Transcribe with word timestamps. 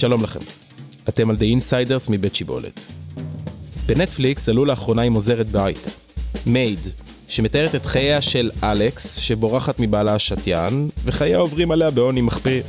שלום 0.00 0.22
לכם, 0.22 0.40
אתם 1.08 1.30
על 1.30 1.36
The 1.36 1.60
Insiders 1.60 2.10
מבית 2.10 2.34
שיבולת. 2.34 2.80
בנטפליקס 3.86 4.48
עלו 4.48 4.64
לאחרונה 4.64 5.02
עם 5.02 5.14
עוזרת 5.14 5.46
בית, 5.46 5.94
מייד, 6.46 6.78
שמתארת 7.28 7.74
את 7.74 7.86
חייה 7.86 8.20
של 8.20 8.50
אלכס, 8.62 9.16
שבורחת 9.16 9.80
מבעלה 9.80 10.14
השתיין, 10.14 10.88
וחייה 11.04 11.38
עוברים 11.38 11.70
עליה 11.70 11.90
בעוני 11.90 12.20
מחפיר. 12.20 12.62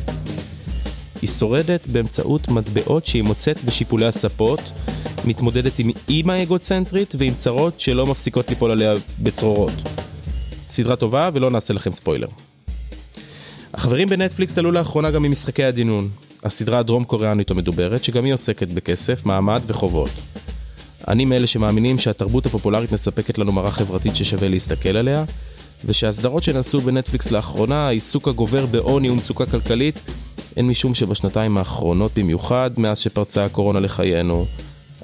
היא 1.21 1.29
שורדת 1.29 1.87
באמצעות 1.87 2.47
מטבעות 2.47 3.05
שהיא 3.05 3.23
מוצאת 3.23 3.63
בשיפולי 3.63 4.05
הספות, 4.05 4.61
מתמודדת 5.25 5.79
עם 5.79 5.91
אימא 6.09 6.43
אגוצנטרית 6.43 7.15
ועם 7.17 7.33
צרות 7.33 7.79
שלא 7.79 8.05
מפסיקות 8.05 8.49
ליפול 8.49 8.71
עליה 8.71 8.93
בצרורות. 9.19 9.73
סדרה 10.67 10.95
טובה 10.95 11.29
ולא 11.33 11.51
נעשה 11.51 11.73
לכם 11.73 11.91
ספוילר. 11.91 12.27
החברים 13.73 14.09
בנטפליקס 14.09 14.57
עלו 14.57 14.71
לאחרונה 14.71 15.11
גם 15.11 15.23
ממשחקי 15.23 15.63
הדינון, 15.63 16.09
הסדרה 16.43 16.79
הדרום 16.79 17.03
קוריאנית 17.03 17.51
המדוברת, 17.51 18.03
שגם 18.03 18.25
היא 18.25 18.33
עוסקת 18.33 18.67
בכסף, 18.67 19.25
מעמד 19.25 19.61
וחובות. 19.67 20.09
אני 21.07 21.25
מאלה 21.25 21.47
שמאמינים 21.47 21.99
שהתרבות 21.99 22.45
הפופולרית 22.45 22.91
מספקת 22.91 23.37
לנו 23.37 23.51
מראה 23.51 23.71
חברתית 23.71 24.15
ששווה 24.15 24.47
להסתכל 24.47 24.97
עליה, 24.97 25.23
ושהסדרות 25.85 26.43
שנעשו 26.43 26.81
בנטפליקס 26.81 27.31
לאחרונה, 27.31 27.87
העיסוק 27.87 28.27
הגובר 28.27 28.65
בעוני 28.65 29.09
ומצוקה 29.09 29.45
כלכלית, 29.45 30.01
הן 30.57 30.67
משום 30.67 30.95
שבשנתיים 30.95 31.57
האחרונות 31.57 32.11
במיוחד, 32.15 32.71
מאז 32.77 32.99
שפרצה 32.99 33.45
הקורונה 33.45 33.79
לחיינו, 33.79 34.45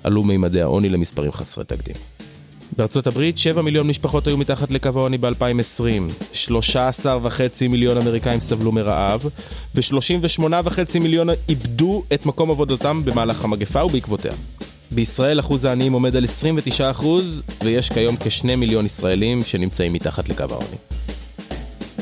עלו 0.03 0.23
מימדי 0.23 0.61
העוני 0.61 0.89
למספרים 0.89 1.31
חסרי 1.31 1.63
תקדים. 1.63 1.95
בארצות 2.75 3.07
הברית 3.07 3.37
7 3.37 3.61
מיליון 3.61 3.87
משפחות 3.87 4.27
היו 4.27 4.37
מתחת 4.37 4.71
לקו 4.71 4.89
העוני 4.95 5.17
ב-2020, 5.17 6.35
13.5 6.47 7.67
מיליון 7.69 7.97
אמריקאים 7.97 8.39
סבלו 8.39 8.71
מרעב, 8.71 9.25
ו-38.5 9.75 10.99
מיליון 10.99 11.27
איבדו 11.49 12.03
את 12.13 12.25
מקום 12.25 12.51
עבודתם 12.51 13.01
במהלך 13.05 13.43
המגפה 13.43 13.85
ובעקבותיה. 13.85 14.31
בישראל 14.91 15.39
אחוז 15.39 15.65
העניים 15.65 15.93
עומד 15.93 16.15
על 16.15 16.23
29 16.23 16.91
אחוז, 16.91 17.43
ויש 17.63 17.89
כיום 17.89 18.15
כשני 18.19 18.55
מיליון 18.55 18.85
ישראלים 18.85 19.43
שנמצאים 19.43 19.93
מתחת 19.93 20.29
לקו 20.29 20.45
העוני. 20.49 20.77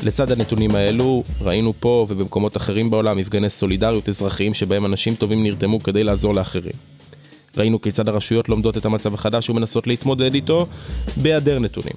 לצד 0.02 0.32
הנתונים 0.32 0.74
האלו, 0.74 1.24
ראינו 1.40 1.72
פה 1.80 2.06
ובמקומות 2.08 2.56
אחרים 2.56 2.90
בעולם 2.90 3.16
מפגני 3.16 3.50
סולידריות 3.50 4.08
אזרחיים 4.08 4.54
שבהם 4.54 4.86
אנשים 4.86 5.14
טובים 5.14 5.42
נרתמו 5.42 5.82
כדי 5.82 6.04
לעזור 6.04 6.34
לאחרים. 6.34 6.95
ראינו 7.56 7.80
כיצד 7.80 8.08
הרשויות 8.08 8.48
לומדות 8.48 8.76
את 8.76 8.84
המצב 8.84 9.14
החדש 9.14 9.50
ומנסות 9.50 9.86
להתמודד 9.86 10.34
איתו 10.34 10.66
בהיעדר 11.16 11.58
נתונים. 11.58 11.94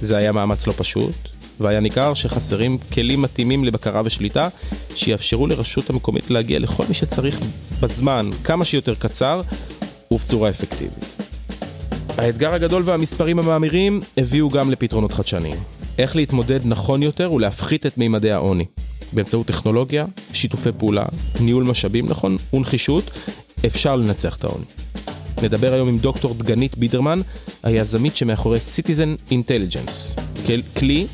זה 0.00 0.16
היה 0.16 0.32
מאמץ 0.32 0.66
לא 0.66 0.72
פשוט, 0.76 1.14
והיה 1.60 1.80
ניכר 1.80 2.14
שחסרים 2.14 2.78
כלים 2.92 3.22
מתאימים 3.22 3.64
לבקרה 3.64 4.02
ושליטה, 4.04 4.48
שיאפשרו 4.94 5.46
לרשות 5.46 5.90
המקומית 5.90 6.30
להגיע 6.30 6.58
לכל 6.58 6.84
מי 6.88 6.94
שצריך 6.94 7.40
בזמן 7.80 8.30
כמה 8.44 8.64
שיותר 8.64 8.94
קצר 8.94 9.40
ובצורה 10.10 10.50
אפקטיבית. 10.50 11.04
האתגר 12.18 12.54
הגדול 12.54 12.82
והמספרים 12.84 13.38
המאמירים 13.38 14.00
הביאו 14.16 14.48
גם 14.48 14.70
לפתרונות 14.70 15.12
חדשניים. 15.12 15.56
איך 15.98 16.16
להתמודד 16.16 16.60
נכון 16.64 17.02
יותר 17.02 17.32
ולהפחית 17.32 17.86
את 17.86 17.98
מימדי 17.98 18.32
העוני. 18.32 18.64
באמצעות 19.12 19.46
טכנולוגיה, 19.46 20.06
שיתופי 20.32 20.72
פעולה, 20.78 21.04
ניהול 21.40 21.64
משאבים 21.64 22.06
נכון 22.06 22.36
ונחישות, 22.52 23.10
אפשר 23.66 23.96
לנצח 23.96 24.36
את 24.36 24.44
העוני. 24.44 24.64
נדבר 25.42 25.72
היום 25.72 25.88
עם 25.88 25.98
דוקטור 25.98 26.34
דגנית 26.34 26.78
בידרמן, 26.78 27.20
היזמית 27.62 28.16
שמאחורי 28.16 28.58
Citizen 28.58 29.32
Intelligence, 29.32 30.20
כלי 30.78 31.06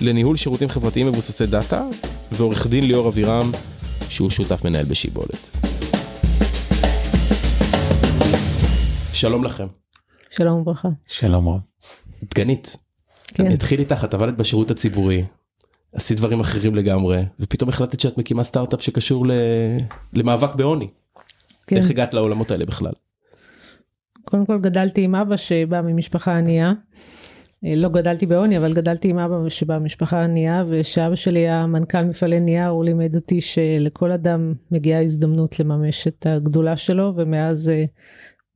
לניהול 0.00 0.36
שירותים 0.36 0.68
חברתיים 0.68 1.06
מבוססי 1.06 1.46
דאטה, 1.46 1.82
ועורך 2.32 2.66
דין 2.66 2.84
ליאור 2.84 3.08
אבירם, 3.08 3.52
שהוא 4.08 4.30
שותף 4.30 4.64
מנהל 4.64 4.84
בשיבולת. 4.84 5.56
שלום 9.12 9.44
לכם. 9.44 9.66
שלום 10.30 10.60
וברכה. 10.60 10.88
שלום 11.06 11.48
רב. 11.48 11.60
דגנית, 12.34 12.76
כן. 13.26 13.46
אני 13.46 13.54
אתחיל 13.54 13.80
איתך, 13.80 14.04
את 14.04 14.14
עבדת 14.14 14.34
בשירות 14.34 14.70
הציבורי, 14.70 15.24
עשית 15.92 16.16
דברים 16.18 16.40
אחרים 16.40 16.74
לגמרי, 16.74 17.22
ופתאום 17.40 17.68
החלטת 17.68 18.00
שאת 18.00 18.18
מקימה 18.18 18.44
סטארט-אפ 18.44 18.82
שקשור 18.82 19.26
ל... 19.26 19.30
למאבק 20.12 20.54
בעוני. 20.54 20.88
כן. 21.66 21.76
איך 21.76 21.90
הגעת 21.90 22.14
לעולמות 22.14 22.50
האלה 22.50 22.66
בכלל? 22.66 22.92
קודם 24.24 24.46
כל 24.46 24.58
גדלתי 24.58 25.02
עם 25.02 25.14
אבא 25.14 25.36
שבא 25.36 25.80
ממשפחה 25.80 26.38
ענייה. 26.38 26.72
אה, 27.64 27.74
לא 27.76 27.88
גדלתי 27.88 28.26
בעוני 28.26 28.58
אבל 28.58 28.74
גדלתי 28.74 29.08
עם 29.08 29.18
אבא 29.18 29.48
שבא 29.48 29.78
ממשפחה 29.78 30.24
ענייה 30.24 30.64
ושאבא 30.68 31.14
שלי 31.14 31.40
היה 31.40 31.66
מנכ"ל 31.66 32.02
מפעלי 32.02 32.40
נייר 32.40 32.68
הוא 32.68 32.84
לימד 32.84 33.16
אותי 33.16 33.40
שלכל 33.40 34.12
אדם 34.12 34.54
מגיעה 34.70 35.02
הזדמנות 35.02 35.60
לממש 35.60 36.06
את 36.06 36.26
הגדולה 36.26 36.76
שלו 36.76 37.12
ומאז 37.16 37.70
אה, 37.70 37.84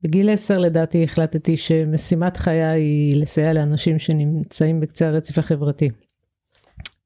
בגיל 0.03 0.29
10 0.29 0.57
לדעתי 0.57 1.03
החלטתי 1.03 1.57
שמשימת 1.57 2.37
חיי 2.37 2.63
היא 2.63 3.21
לסייע 3.21 3.53
לאנשים 3.53 3.99
שנמצאים 3.99 4.79
בקצה 4.79 5.07
הרצף 5.07 5.37
החברתי. 5.37 5.89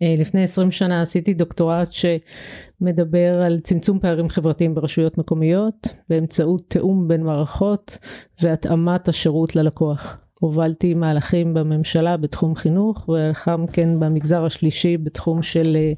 אה, 0.03 0.15
לפני 0.17 0.43
20 0.43 0.71
שנה 0.71 1.01
עשיתי 1.01 1.33
דוקטורט 1.33 1.87
שמדבר 1.91 3.41
על 3.45 3.59
צמצום 3.59 3.99
פערים 3.99 4.29
חברתיים 4.29 4.75
ברשויות 4.75 5.17
מקומיות 5.17 5.87
באמצעות 6.09 6.61
תיאום 6.67 7.07
בין 7.07 7.23
מערכות 7.23 7.97
והתאמת 8.41 9.07
השירות 9.07 9.55
ללקוח. 9.55 10.17
הובלתי 10.39 10.93
מהלכים 10.93 11.53
בממשלה 11.53 12.17
בתחום 12.17 12.55
חינוך 12.55 13.09
ולאחר 13.09 13.57
מכן 13.57 13.99
במגזר 13.99 14.45
השלישי 14.45 14.97
בתחום 14.97 15.41
של 15.41 15.75
אה, 15.75 15.93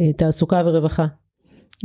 אה, 0.00 0.12
תעסוקה 0.12 0.62
ורווחה. 0.66 1.06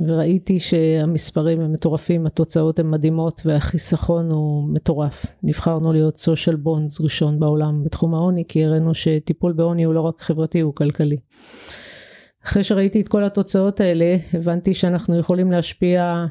וראיתי 0.05 0.59
שהמספרים 0.59 1.61
הם 1.61 1.73
מטורפים, 1.73 2.25
התוצאות 2.25 2.79
הן 2.79 2.89
מדהימות 2.89 3.41
והחיסכון 3.45 4.31
הוא 4.31 4.69
מטורף. 4.69 5.25
נבחרנו 5.43 5.93
להיות 5.93 6.17
סושיאל 6.17 6.55
בונדס 6.55 7.01
ראשון 7.01 7.39
בעולם 7.39 7.83
בתחום 7.83 8.13
העוני, 8.13 8.43
כי 8.47 8.65
הראינו 8.65 8.93
שטיפול 8.93 9.53
בעוני 9.53 9.83
הוא 9.83 9.93
לא 9.93 10.01
רק 10.01 10.21
חברתי, 10.21 10.59
הוא 10.59 10.75
כלכלי. 10.75 11.17
אחרי 12.45 12.63
שראיתי 12.63 13.01
את 13.01 13.07
כל 13.07 13.23
התוצאות 13.23 13.79
האלה, 13.79 14.17
הבנתי 14.33 14.73
שאנחנו 14.73 15.19
יכולים 15.19 15.51
להשפיע 15.51 16.25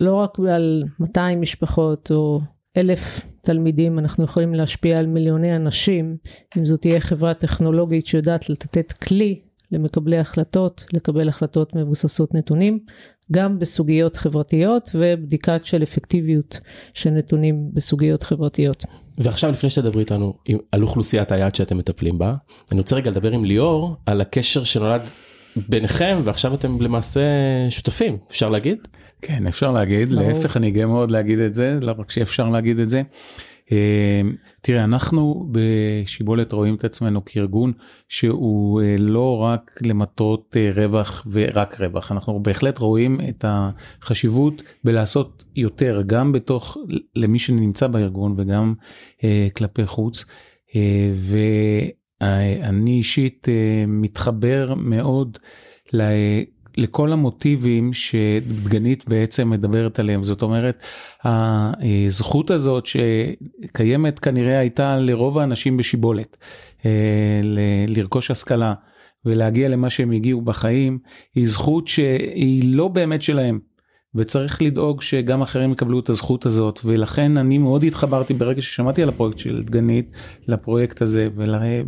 לא 0.00 0.14
רק 0.14 0.38
על 0.48 0.84
200 1.00 1.40
משפחות 1.40 2.10
או 2.10 2.40
אלף 2.76 3.26
תלמידים, 3.42 3.98
אנחנו 3.98 4.24
יכולים 4.24 4.54
להשפיע 4.54 4.98
על 4.98 5.06
מיליוני 5.06 5.56
אנשים, 5.56 6.16
אם 6.58 6.66
זו 6.66 6.76
תהיה 6.76 7.00
חברה 7.00 7.34
טכנולוגית 7.34 8.06
שיודעת 8.06 8.50
לתת 8.50 8.92
כלי 8.92 9.40
למקבלי 9.72 10.18
החלטות, 10.18 10.84
לקבל 10.92 11.28
החלטות 11.28 11.76
מבוססות 11.76 12.34
נתונים, 12.34 12.78
גם 13.32 13.58
בסוגיות 13.58 14.16
חברתיות 14.16 14.90
ובדיקת 14.94 15.64
של 15.64 15.82
אפקטיביות 15.82 16.60
של 16.94 17.10
נתונים 17.10 17.70
בסוגיות 17.72 18.22
חברתיות. 18.22 18.84
ועכשיו 19.18 19.50
לפני 19.50 19.70
שתדברי 19.70 20.00
איתנו 20.00 20.34
על 20.72 20.82
אוכלוסיית 20.82 21.32
היעד 21.32 21.54
שאתם 21.54 21.78
מטפלים 21.78 22.18
בה, 22.18 22.34
אני 22.72 22.80
רוצה 22.80 22.96
רגע 22.96 23.10
לדבר 23.10 23.32
עם 23.32 23.44
ליאור 23.44 23.96
על 24.06 24.20
הקשר 24.20 24.64
שנולד 24.64 25.02
ביניכם 25.68 26.18
ועכשיו 26.24 26.54
אתם 26.54 26.80
למעשה 26.80 27.20
שותפים, 27.70 28.16
אפשר 28.30 28.50
להגיד? 28.50 28.78
כן, 29.22 29.46
אפשר 29.48 29.72
להגיד, 29.72 30.12
להפך 30.12 30.56
אני 30.56 30.70
גאה 30.70 30.86
מאוד 30.86 31.10
להגיד 31.10 31.38
את 31.38 31.54
זה, 31.54 31.78
לא 31.82 31.94
רק 31.98 32.10
שאפשר 32.10 32.48
להגיד 32.48 32.78
את 32.78 32.90
זה. 32.90 33.02
אה, 33.72 34.20
תראה, 34.60 34.84
אנחנו 34.84 35.48
בשיבולת 35.52 36.52
רואים 36.52 36.74
את 36.74 36.84
עצמנו 36.84 37.24
כארגון 37.24 37.72
שהוא 38.08 38.82
אה, 38.82 38.96
לא 38.98 39.38
רק 39.38 39.70
למטרות 39.82 40.56
אה, 40.56 40.70
רווח 40.74 41.26
ורק 41.30 41.80
רווח, 41.80 42.12
אנחנו 42.12 42.42
בהחלט 42.42 42.78
רואים 42.78 43.20
את 43.28 43.44
החשיבות 43.48 44.62
בלעשות 44.84 45.44
יותר, 45.56 46.02
גם 46.06 46.32
בתוך, 46.32 46.76
למי 47.16 47.38
שנמצא 47.38 47.86
בארגון 47.86 48.34
וגם 48.36 48.74
כלפי 49.56 49.86
חוץ. 49.86 50.24
ואני 52.20 52.90
אישית 52.90 53.48
מתחבר 53.86 54.74
מאוד 54.76 55.38
לכל 56.76 57.12
המוטיבים 57.12 57.92
שדגנית 57.92 59.08
בעצם 59.08 59.50
מדברת 59.50 59.98
עליהם. 59.98 60.24
זאת 60.24 60.42
אומרת 60.42 60.82
הזכות 61.24 62.50
הזאת 62.50 62.84
שקיימת 62.86 64.18
כנראה 64.18 64.58
הייתה 64.58 64.96
לרוב 64.96 65.38
האנשים 65.38 65.76
בשיבולת 65.76 66.36
אה, 66.84 66.90
לרכוש 67.88 68.30
השכלה 68.30 68.74
ולהגיע 69.24 69.68
למה 69.68 69.90
שהם 69.90 70.10
הגיעו 70.10 70.40
בחיים 70.40 70.98
היא 71.34 71.48
זכות 71.48 71.88
שהיא 71.88 72.74
לא 72.76 72.88
באמת 72.88 73.22
שלהם 73.22 73.58
וצריך 74.14 74.62
לדאוג 74.62 75.02
שגם 75.02 75.42
אחרים 75.42 75.72
יקבלו 75.72 76.00
את 76.00 76.08
הזכות 76.08 76.46
הזאת 76.46 76.80
ולכן 76.84 77.36
אני 77.36 77.58
מאוד 77.58 77.84
התחברתי 77.84 78.34
ברגע 78.34 78.62
ששמעתי 78.62 79.02
על 79.02 79.08
הפרויקט 79.08 79.38
של 79.38 79.62
דגנית 79.62 80.10
לפרויקט 80.48 81.02
הזה 81.02 81.28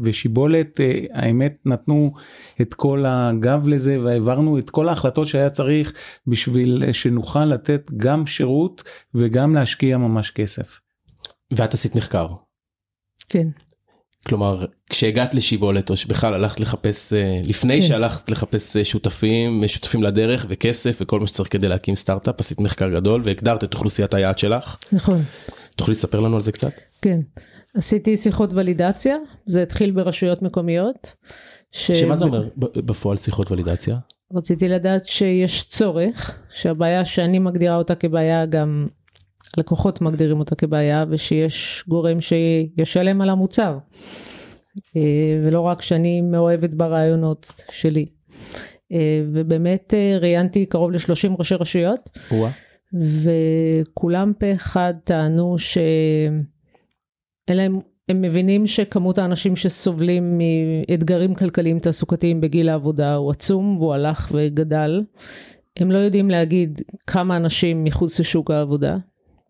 ושיבולת 0.02 0.80
אה, 0.80 1.00
האמת 1.12 1.56
נתנו 1.64 2.12
את 2.60 2.74
כל 2.74 3.04
הגב 3.08 3.68
לזה 3.68 4.00
והעברנו 4.00 4.58
את 4.58 4.70
כל 4.70 4.88
ההחלטות 4.88 5.26
שהיה 5.26 5.50
צריך 5.50 5.92
בשביל 6.26 6.92
שנוכל 6.92 7.44
לתת 7.44 7.90
גם 7.96 8.26
שירות 8.26 8.82
וגם 9.14 9.54
להשקיע 9.54 9.98
ממש 9.98 10.30
כסף. 10.30 10.80
ואת 11.50 11.74
עשית 11.74 11.96
מחקר. 11.96 12.28
כן. 13.28 13.48
כלומר, 14.26 14.64
כשהגעת 14.90 15.34
לשיבולת, 15.34 15.90
או 15.90 15.96
שבכלל 15.96 16.34
הלכת 16.34 16.60
לחפש, 16.60 17.12
אה, 17.12 17.40
לפני 17.48 17.80
כן. 17.80 17.86
שהלכת 17.86 18.30
לחפש 18.30 18.76
אה, 18.76 18.84
שותפים, 18.84 19.68
שותפים 19.68 20.02
לדרך 20.02 20.46
וכסף 20.48 20.98
וכל 21.00 21.20
מה 21.20 21.26
שצריך 21.26 21.52
כדי 21.52 21.68
להקים 21.68 21.96
סטארט-אפ, 21.96 22.40
עשית 22.40 22.60
מחקר 22.60 22.88
גדול 22.88 23.20
והגדרת 23.24 23.64
את 23.64 23.74
אוכלוסיית 23.74 24.14
היעד 24.14 24.38
שלך. 24.38 24.76
נכון, 24.92 25.22
תוכלי 25.76 25.92
לספר 25.92 26.20
לנו 26.20 26.36
על 26.36 26.42
זה 26.42 26.52
קצת? 26.52 26.72
כן. 27.02 27.20
עשיתי 27.74 28.16
שיחות 28.16 28.54
ולידציה, 28.54 29.16
זה 29.46 29.62
התחיל 29.62 29.90
ברשויות 29.90 30.42
מקומיות. 30.42 31.12
ש... 31.72 31.92
שמה 31.92 32.16
זה 32.16 32.24
אומר 32.24 32.48
בפועל 32.58 33.16
שיחות 33.16 33.50
ולידציה? 33.52 33.96
רציתי 34.34 34.68
לדעת 34.68 35.06
שיש 35.06 35.64
צורך, 35.64 36.38
שהבעיה 36.52 37.04
שאני 37.04 37.38
מגדירה 37.38 37.76
אותה 37.76 37.94
כבעיה 37.94 38.46
גם 38.46 38.86
לקוחות 39.58 40.00
מגדירים 40.00 40.38
אותה 40.38 40.54
כבעיה 40.54 41.04
ושיש 41.08 41.84
גורם 41.88 42.18
שישלם 42.20 43.20
על 43.20 43.30
המוצר. 43.30 43.78
אה, 44.96 45.42
ולא 45.46 45.60
רק 45.60 45.82
שאני 45.82 46.20
מאוהבת 46.20 46.74
ברעיונות 46.74 47.50
שלי. 47.70 48.06
אה, 48.92 49.22
ובאמת 49.32 49.94
אה, 49.94 50.18
ראיינתי 50.20 50.66
קרוב 50.66 50.90
ל-30 50.90 51.38
ראשי 51.38 51.54
רשויות 51.54 52.10
וואה. 52.30 52.50
וכולם 52.94 54.32
פה 54.38 54.46
אחד 54.54 54.94
טענו 55.04 55.58
שאין 55.58 56.44
להם, 57.48 57.80
הם 58.08 58.22
מבינים 58.22 58.66
שכמות 58.66 59.18
האנשים 59.18 59.56
שסובלים 59.56 60.38
מאתגרים 60.38 61.34
כלכליים 61.34 61.78
תעסוקתיים 61.78 62.40
בגיל 62.40 62.68
העבודה 62.68 63.14
הוא 63.14 63.30
עצום 63.30 63.76
והוא 63.76 63.94
הלך 63.94 64.32
וגדל. 64.32 65.02
הם 65.76 65.90
לא 65.90 65.98
יודעים 65.98 66.30
להגיד 66.30 66.82
כמה 67.06 67.36
אנשים 67.36 67.84
מחוץ 67.84 68.20
לשוק 68.20 68.50
העבודה 68.50 68.96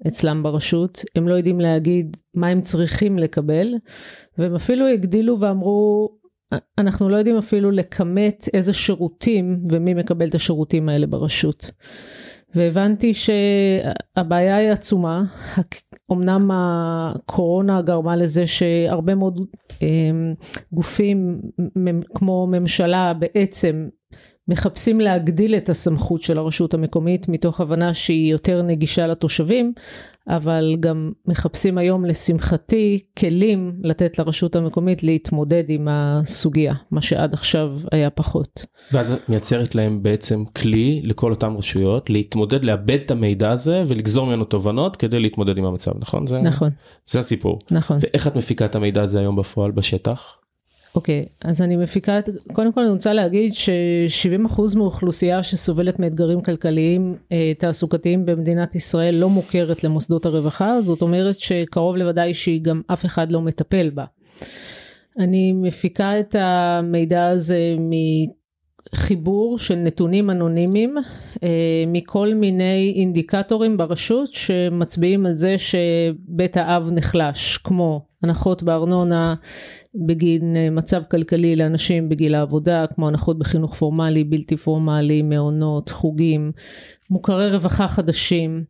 אצלם 0.07 0.43
ברשות, 0.43 1.05
הם 1.17 1.29
לא 1.29 1.35
יודעים 1.35 1.61
להגיד 1.61 2.17
מה 2.35 2.49
הם 2.49 2.61
צריכים 2.61 3.19
לקבל, 3.19 3.75
והם 4.39 4.55
אפילו 4.55 4.87
הגדילו 4.87 5.41
ואמרו, 5.41 6.09
אנחנו 6.79 7.09
לא 7.09 7.17
יודעים 7.17 7.37
אפילו 7.37 7.71
לכמת 7.71 8.49
איזה 8.55 8.73
שירותים 8.73 9.65
ומי 9.71 9.95
מקבל 9.95 10.29
את 10.29 10.35
השירותים 10.35 10.89
האלה 10.89 11.07
ברשות. 11.07 11.71
והבנתי 12.55 13.13
שהבעיה 13.15 14.57
היא 14.57 14.71
עצומה, 14.71 15.23
אמנם 16.13 16.51
הקורונה 16.53 17.83
גרמה 17.83 18.17
לזה 18.17 18.47
שהרבה 18.47 19.15
מאוד 19.15 19.41
אמ, 19.83 20.35
גופים 20.73 21.41
כמו 22.15 22.47
ממשלה 22.47 23.13
בעצם 23.15 23.89
מחפשים 24.49 25.01
להגדיל 25.01 25.55
את 25.55 25.69
הסמכות 25.69 26.23
של 26.23 26.39
הרשות 26.39 26.75
המקומית 26.75 27.29
מתוך 27.29 27.61
הבנה 27.61 27.95
שהיא 27.95 28.33
יותר 28.33 28.63
נגישה 28.63 29.07
לתושבים, 29.07 29.73
אבל 30.29 30.77
גם 30.81 31.13
מחפשים 31.27 31.79
היום 31.79 32.05
לשמחתי 32.05 32.99
כלים 33.19 33.73
לתת 33.83 34.19
לרשות 34.19 34.57
המקומית 34.57 35.03
להתמודד 35.03 35.65
עם 35.69 35.89
הסוגיה, 35.91 36.75
מה 36.91 37.03
שעד 37.03 37.35
עכשיו 37.35 37.79
היה 37.93 38.11
פחות. 38.11 38.65
ואז 38.93 39.13
את 39.13 39.29
מייצרת 39.29 39.75
להם 39.75 40.03
בעצם 40.03 40.45
כלי 40.45 41.01
לכל 41.05 41.31
אותם 41.31 41.57
רשויות 41.57 42.11
להתמודד, 42.11 42.65
לאבד 42.65 42.99
את 43.05 43.11
המידע 43.11 43.51
הזה 43.51 43.85
ולגזור 43.87 44.27
ממנו 44.27 44.45
תובנות 44.45 44.97
כדי 44.97 45.21
להתמודד 45.21 45.59
עם 45.59 45.65
המצב, 45.65 45.93
נכון? 45.99 46.27
זה, 46.27 46.41
נכון. 46.41 46.71
זה 47.07 47.19
הסיפור. 47.19 47.59
נכון. 47.71 47.97
ואיך 48.01 48.27
את 48.27 48.37
מפיקה 48.37 48.65
את 48.65 48.75
המידע 48.75 49.03
הזה 49.03 49.21
היום 49.21 49.37
בפועל 49.37 49.71
בשטח? 49.71 50.37
אוקיי, 50.95 51.25
okay, 51.27 51.49
אז 51.49 51.63
אני 51.63 51.77
מפיקה, 51.77 52.19
את, 52.19 52.29
קודם 52.53 52.73
כל 52.73 52.81
אני 52.81 52.91
רוצה 52.91 53.13
להגיד 53.13 53.55
ש-70% 53.55 54.77
מאוכלוסייה 54.77 55.43
שסובלת 55.43 55.99
מאתגרים 55.99 56.43
כלכליים 56.43 57.17
אה, 57.33 57.53
תעסוקתיים 57.59 58.27
במדינת 58.27 58.75
ישראל 58.75 59.15
לא 59.15 59.29
מוכרת 59.29 59.85
למוסדות 59.85 60.27
הרווחה, 60.27 60.81
זאת 60.81 61.03
אומרת 61.03 61.39
שקרוב 61.39 61.97
לוודאי 61.97 62.35
שהיא 62.35 62.63
גם 62.63 62.83
אף 62.93 63.05
אחד 63.05 63.33
לא 63.33 63.41
מטפל 63.41 63.91
בה. 63.91 64.05
אני 65.19 65.53
מפיקה 65.53 66.21
את 66.21 66.37
המידע 66.39 67.27
הזה 67.27 67.77
מחיבור 68.93 69.59
של 69.59 69.75
נתונים 69.75 70.31
אנונימיים 70.31 70.95
אה, 71.43 71.85
מכל 71.87 72.35
מיני 72.35 72.93
אינדיקטורים 72.97 73.77
ברשות 73.77 74.33
שמצביעים 74.33 75.27
על 75.27 75.35
זה 75.35 75.57
שבית 75.59 76.57
האב 76.57 76.89
נחלש, 76.93 77.59
כמו 77.59 78.07
הנחות 78.25 78.63
בארנונה, 78.63 79.35
בגין 80.07 80.57
אה, 80.57 80.71
מצב 80.71 81.03
כלכלי 81.11 81.57
לאנשים 81.57 82.09
בגיל 82.09 82.35
העבודה, 82.35 82.85
כמו 82.95 83.09
הנחות 83.09 83.39
בחינוך 83.39 83.75
פורמלי, 83.75 84.25
בלתי 84.25 84.57
פורמלי, 84.57 85.23
מעונות, 85.23 85.91
חוגים, 85.91 86.53
מוכרי 87.11 87.51
רווחה 87.51 87.89
חדשים, 87.89 88.65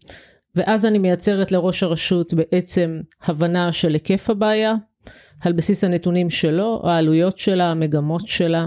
ואז 0.56 0.86
אני 0.86 0.98
מייצרת 0.98 1.52
לראש 1.52 1.82
הרשות 1.82 2.34
בעצם 2.34 3.00
הבנה 3.24 3.72
של 3.72 3.92
היקף 3.92 4.30
הבעיה, 4.30 4.74
על 5.40 5.52
בסיס 5.52 5.84
הנתונים 5.84 6.30
שלו, 6.30 6.82
העלויות 6.84 7.38
שלה, 7.38 7.70
המגמות 7.70 8.28
שלה, 8.28 8.66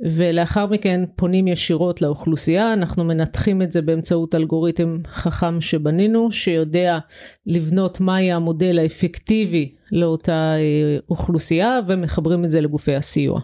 ולאחר 0.00 0.66
מכן 0.66 1.00
פונים 1.16 1.48
ישירות 1.48 2.02
לאוכלוסייה, 2.02 2.72
אנחנו 2.72 3.04
מנתחים 3.04 3.62
את 3.62 3.72
זה 3.72 3.82
באמצעות 3.82 4.34
אלגוריתם 4.34 4.98
חכם 5.12 5.60
שבנינו, 5.60 6.32
שיודע 6.32 6.98
לבנות 7.46 8.00
מהי 8.00 8.32
המודל 8.32 8.78
האפקטיבי 8.78 9.72
לאותה 9.92 10.54
אה, 10.54 10.98
אוכלוסייה, 11.10 11.78
ומחברים 11.88 12.44
את 12.44 12.50
זה 12.50 12.60
לגופי 12.60 12.94
הסיוע. 12.94 13.40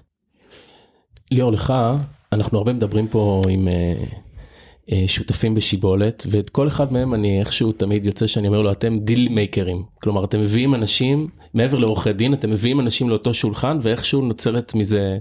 ליאור, 1.30 1.52
לך, 1.52 1.74
אנחנו 2.32 2.58
הרבה 2.58 2.72
מדברים 2.72 3.08
פה 3.08 3.42
עם 3.50 3.68
אה, 3.68 3.94
שותפים 5.06 5.54
בשיבולת, 5.54 6.26
ואת 6.30 6.50
כל 6.50 6.68
אחד 6.68 6.92
מהם 6.92 7.14
אני 7.14 7.40
איכשהו 7.40 7.72
תמיד 7.72 8.06
יוצא 8.06 8.26
שאני 8.26 8.48
אומר 8.48 8.62
לו, 8.62 8.72
אתם 8.72 8.98
deal 8.98 9.28
makerים. 9.28 9.82
כלומר, 10.02 10.24
אתם 10.24 10.40
מביאים 10.40 10.74
אנשים, 10.74 11.28
מעבר 11.54 11.78
לעורכי 11.78 12.12
דין, 12.12 12.34
אתם 12.34 12.50
מביאים 12.50 12.80
אנשים 12.80 13.08
לאותו 13.08 13.34
שולחן, 13.34 13.78
ואיכשהו 13.82 14.22
נוצרת 14.22 14.74
מזה, 14.74 15.18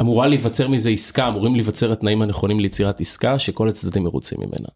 אמורה 0.00 0.28
להיווצר 0.28 0.68
מזה 0.68 0.90
עסקה, 0.90 1.28
אמורים 1.28 1.54
להיווצר 1.54 1.92
התנאים 1.92 2.22
הנכונים 2.22 2.60
ליצירת 2.60 3.00
עסקה, 3.00 3.38
שכל 3.38 3.68
הצדדים 3.68 4.04
מרוצים 4.04 4.38
ממנה. 4.40 4.68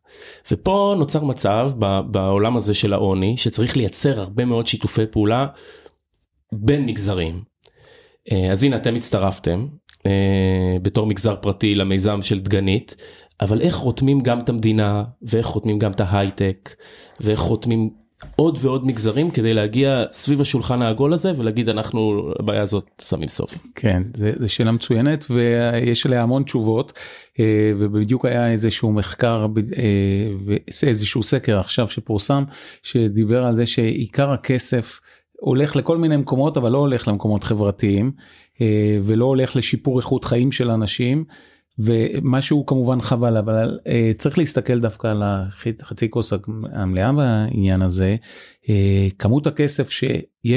ופה 0.50 0.94
נוצר 0.98 1.24
מצב 1.24 1.70
בעולם 2.10 2.56
הזה 2.56 2.74
של 2.74 2.92
העוני, 2.92 3.36
שצריך 3.36 3.76
לייצר 3.76 4.20
הרבה 4.20 4.44
מאוד 4.44 4.66
שיתופי 4.66 5.06
פעולה 5.10 5.46
בין 6.52 6.86
מגזרים. 6.86 7.40
אז 8.50 8.64
הנה 8.64 8.76
אתם 8.76 8.94
הצטרפתם 8.94 9.66
בתור 10.82 11.06
מגזר 11.06 11.36
פרטי 11.36 11.74
למיזם 11.74 12.22
של 12.22 12.38
דגנית, 12.38 12.96
אבל 13.40 13.60
איך 13.60 13.76
רותמים 13.76 14.20
גם 14.20 14.38
את 14.40 14.48
המדינה, 14.48 15.04
ואיך 15.22 15.46
רותמים 15.46 15.78
גם 15.78 15.90
את 15.90 16.00
ההייטק, 16.00 16.74
ואיך 17.20 17.40
רותמים 17.40 17.90
עוד 18.36 18.58
ועוד 18.60 18.86
מגזרים 18.86 19.30
כדי 19.30 19.54
להגיע 19.54 20.04
סביב 20.12 20.40
השולחן 20.40 20.82
העגול 20.82 21.12
הזה 21.12 21.32
ולהגיד 21.36 21.68
אנחנו 21.68 22.32
לבעיה 22.38 22.62
הזאת 22.62 23.02
שמים 23.08 23.28
סוף. 23.28 23.58
כן, 23.74 24.02
זו 24.14 24.48
שאלה 24.48 24.72
מצוינת 24.72 25.24
ויש 25.30 26.06
עליה 26.06 26.22
המון 26.22 26.42
תשובות 26.42 26.92
ובדיוק 27.78 28.24
היה 28.24 28.50
איזשהו 28.50 28.92
מחקר 28.92 29.46
איזשהו 30.82 31.22
סקר 31.22 31.58
עכשיו 31.58 31.88
שפורסם 31.88 32.44
שדיבר 32.82 33.44
על 33.44 33.56
זה 33.56 33.66
שעיקר 33.66 34.30
הכסף 34.30 35.00
הולך 35.40 35.76
לכל 35.76 35.98
מיני 35.98 36.16
מקומות 36.16 36.56
אבל 36.56 36.72
לא 36.72 36.78
הולך 36.78 37.08
למקומות 37.08 37.44
חברתיים 37.44 38.12
ולא 39.02 39.24
הולך 39.24 39.56
לשיפור 39.56 39.98
איכות 39.98 40.24
חיים 40.24 40.52
של 40.52 40.70
אנשים. 40.70 41.24
ומשהו 41.78 42.66
כמובן 42.66 43.00
חבל 43.00 43.36
אבל 43.36 43.78
uh, 43.84 44.18
צריך 44.18 44.38
להסתכל 44.38 44.80
דווקא 44.80 45.06
על 45.06 45.22
החצי 45.22 46.10
כוס 46.10 46.32
המלאה 46.72 47.12
בעניין 47.12 47.82
הזה. 47.82 48.16
uh, 48.62 48.68
כמות 49.18 49.46
הכסף 49.46 49.90
שיש 49.90 50.24
uh, 50.46 50.50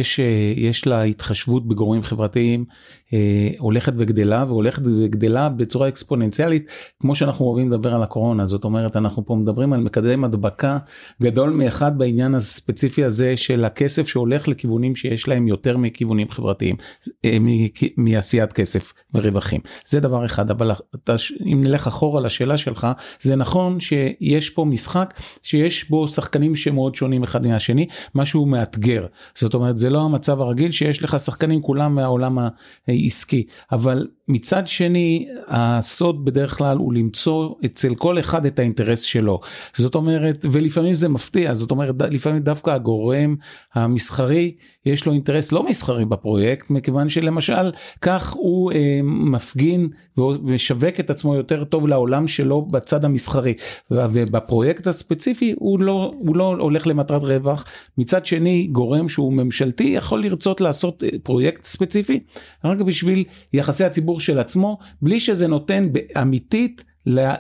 יש 0.56 0.88
לה 0.88 1.04
התחשבות 1.04 1.68
בגורמים 1.68 2.04
חברתיים 2.04 2.66
uh, 3.08 3.14
הולכת 3.60 3.94
וגדלה 3.98 4.46
והולכת 4.48 4.82
וגדלה 4.86 5.50
בצורה 5.50 5.88
אקספוננציאלית 5.88 6.72
כמו 7.00 7.16
שאנחנו 7.16 7.46
אוהבים 7.46 7.72
לדבר 7.72 7.96
על 7.96 8.04
הקורונה. 8.04 8.46
זאת 8.46 8.64
אומרת 8.64 8.96
אנחנו 8.96 9.26
פה 9.26 9.36
מדברים 9.36 9.74
על 9.74 9.80
מקדם 9.80 10.24
הדבקה 10.24 10.78
גדול 11.22 11.50
מאחד 11.50 11.98
בעניין 11.98 12.36
הספציפי 12.36 13.04
הזה 13.04 13.38
של 13.38 13.66
הכסף 13.66 14.08
שהולך 14.08 14.48
לכיוונים 14.48 14.96
שיש 14.96 15.28
להם 15.28 15.48
יותר 15.48 15.78
מכיוונים 15.78 16.30
חברתיים 16.30 16.76
מעשיית 17.98 18.54
כסף 18.54 18.94
ורווחים 19.14 19.62
זה 19.86 20.00
דבר 20.00 20.26
אחד 20.26 20.52
אבל 20.52 20.72
אתה, 20.96 21.16
אם 21.46 21.64
נלך 21.64 21.88
אחורה 21.88 22.22
לשאלה 22.22 22.58
שלך 22.58 22.88
זה 23.20 23.36
נכון 23.36 23.80
שיש 23.80 24.50
פה 24.50 24.66
משחק 24.66 25.14
שיש 25.44 25.90
בו 25.90 26.08
שחקנים 26.08 26.56
שמאוד 26.56 26.96
שונים 26.96 27.24
אחד 27.24 27.48
מהשני 27.48 27.88
משהו 28.16 28.46
מאתגר. 28.46 29.06
זאת 29.36 29.54
אומרת 29.54 29.71
זה 29.78 29.90
לא 29.90 30.02
המצב 30.02 30.42
הרגיל 30.42 30.72
שיש 30.72 31.04
לך 31.04 31.20
שחקנים 31.20 31.62
כולם 31.62 31.96
מהעולם 31.96 32.38
העסקי. 32.88 33.46
אבל 33.72 34.08
מצד 34.32 34.68
שני 34.68 35.28
הסוד 35.48 36.26
בדרך 36.26 36.58
כלל 36.58 36.78
הוא 36.78 36.94
למצוא 36.94 37.50
אצל 37.66 37.96
כל 37.96 38.20
אחד 38.20 38.46
את 38.46 38.60
האינטרס 38.60 39.02
שלו. 39.02 39.40
זאת 39.76 39.96
אומרת 39.96 40.46
ולפעמים 40.52 40.94
זה 40.94 41.10
מפתיע 41.10 41.54
זאת 41.54 41.72
אומרת 41.72 41.96
לפעמים 42.12 42.42
דווקא 42.42 42.70
הגורם 42.70 43.36
המסחרי 43.74 44.56
יש 44.86 45.06
לו 45.06 45.14
אינטרס 45.14 45.52
לא 45.52 45.70
מסחרי 45.70 46.06
בפרויקט 46.06 46.70
מכיוון 46.70 47.10
שלמשל 47.10 47.72
כך 48.02 48.32
הוא 48.34 48.72
אה, 48.72 49.00
מפגין 49.04 49.90
ומשווק 50.18 51.00
את 51.00 51.10
עצמו 51.10 51.36
יותר 51.36 51.64
טוב 51.64 51.88
לעולם 51.88 52.28
שלו 52.28 52.62
בצד 52.62 53.06
המסחרי. 53.06 53.54
ובפרויקט 53.92 54.88
הספציפי 54.88 55.54
הוא 55.58 55.80
לא 55.80 56.14
הוא 56.18 56.36
לא 56.36 56.56
הולך 56.60 56.88
למטרת 56.88 57.24
רווח. 57.24 57.66
מצד 57.98 58.26
שני 58.26 58.68
גורם 58.72 59.10
שהוא 59.10 59.34
ממשל 59.34 59.62
ממשלתי 59.62 59.84
יכול 59.84 60.24
לרצות 60.24 60.62
לעשות 60.62 61.04
פרויקט 61.24 61.64
ספציפי 61.64 62.20
רק 62.64 62.78
בשביל 62.78 63.24
יחסי 63.54 63.84
הציבור 63.84 64.20
של 64.22 64.40
עצמו 64.40 64.78
בלי 65.02 65.20
שזה 65.20 65.48
נותן 65.48 65.88
אמיתית 66.22 66.84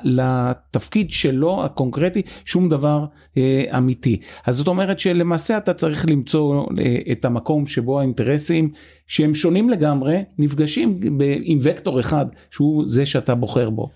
לתפקיד 0.04 1.10
שלו 1.10 1.66
הקונקרטי 1.66 2.22
שום 2.46 2.70
דבר 2.70 3.06
אה, 3.38 3.64
אמיתי. 3.78 4.20
אז 4.46 4.56
זאת 4.56 4.68
אומרת 4.68 5.00
שלמעשה 5.00 5.58
אתה 5.58 5.74
צריך 5.74 6.06
למצוא 6.10 6.66
אה, 6.80 6.98
את 7.12 7.26
המקום 7.26 7.68
שבו 7.68 8.00
האינטרסים 8.00 8.72
שהם 9.08 9.36
שונים 9.36 9.70
לגמרי 9.70 10.24
נפגשים 10.38 11.00
עם 11.44 11.60
וקטור 11.62 12.00
אחד 12.00 12.26
שהוא 12.52 12.84
זה 12.88 13.06
שאתה 13.06 13.36
בוחר 13.36 13.70
בו. 13.70 13.90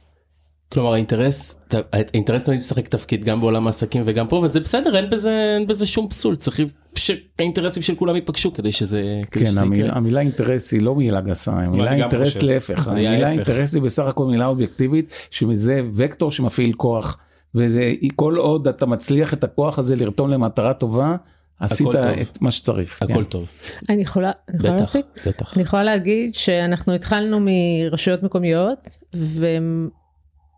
כלומר 0.71 0.93
האינטרס 0.93 1.61
האינטרס 1.93 2.43
תמיד 2.43 2.57
משחק 2.57 2.87
תפקיד 2.87 3.25
גם 3.25 3.41
בעולם 3.41 3.65
העסקים 3.65 4.03
וגם 4.05 4.27
פה 4.27 4.35
וזה 4.35 4.59
בסדר 4.59 4.97
אין 4.97 5.09
בזה 5.09 5.55
אין 5.59 5.67
בזה 5.67 5.85
שום 5.85 6.09
פסול 6.09 6.35
צריך 6.35 6.59
שהאינטרסים 6.97 7.83
של 7.83 7.95
כולם 7.95 8.15
ייפגשו 8.15 8.53
כדי 8.53 8.71
שזה 8.71 9.21
כן 9.31 9.45
שזה 9.45 9.61
המילה, 9.61 9.93
המילה 9.93 10.19
אינטרס 10.19 10.71
היא 10.71 10.81
לא 10.81 10.95
מילה 10.95 11.21
גסה 11.21 11.51
המילה 11.51 11.93
אינטרס 11.93 12.41
להפך 12.41 12.87
המילה 12.87 13.31
אינטרס 13.31 13.73
היא 13.73 13.81
בסך 13.81 14.05
הכל 14.05 14.25
מילה 14.25 14.45
אובייקטיבית 14.45 15.27
שמזה 15.31 15.81
וקטור 15.93 16.31
שמפעיל 16.31 16.73
כוח 16.73 17.17
וזה 17.55 17.93
כל 18.15 18.35
עוד 18.35 18.67
אתה 18.67 18.85
מצליח 18.85 19.33
את 19.33 19.43
הכוח 19.43 19.79
הזה 19.79 19.95
לרתום 19.95 20.29
למטרה 20.29 20.73
טובה 20.73 21.15
עשית 21.59 21.87
את 22.21 22.41
מה 22.41 22.51
שצריך. 22.51 23.01
הכל 23.01 23.13
כן. 23.13 23.23
טוב. 23.23 23.51
אני 23.89 24.01
יכולה, 24.01 24.31
אני 24.49 24.57
יכולה 24.57 24.75
להוסיף? 24.75 25.05
בטח. 25.25 25.53
אני 25.53 25.63
יכולה 25.63 25.83
להגיד 25.83 26.33
שאנחנו 26.33 26.93
התחלנו 26.93 27.39
מרשויות 27.41 28.23
מקומיות 28.23 28.97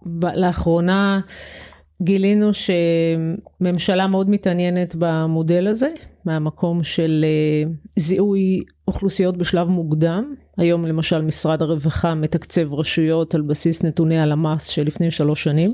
ולאחרונה 0.06 1.20
גילינו 2.01 2.51
שממשלה 2.53 4.07
מאוד 4.07 4.29
מתעניינת 4.29 4.95
במודל 4.99 5.67
הזה 5.67 5.89
מהמקום 6.25 6.83
של 6.83 7.25
אה, 7.27 7.71
זיהוי 7.95 8.63
אוכלוסיות 8.87 9.37
בשלב 9.37 9.67
מוקדם. 9.67 10.33
היום 10.57 10.85
למשל 10.85 11.21
משרד 11.21 11.61
הרווחה 11.61 12.15
מתקצב 12.15 12.73
רשויות 12.73 13.35
על 13.35 13.41
בסיס 13.41 13.83
נתוני 13.83 14.19
הלמ"ס 14.19 14.67
של 14.67 14.83
לפני 14.83 15.11
שלוש 15.11 15.43
שנים. 15.43 15.73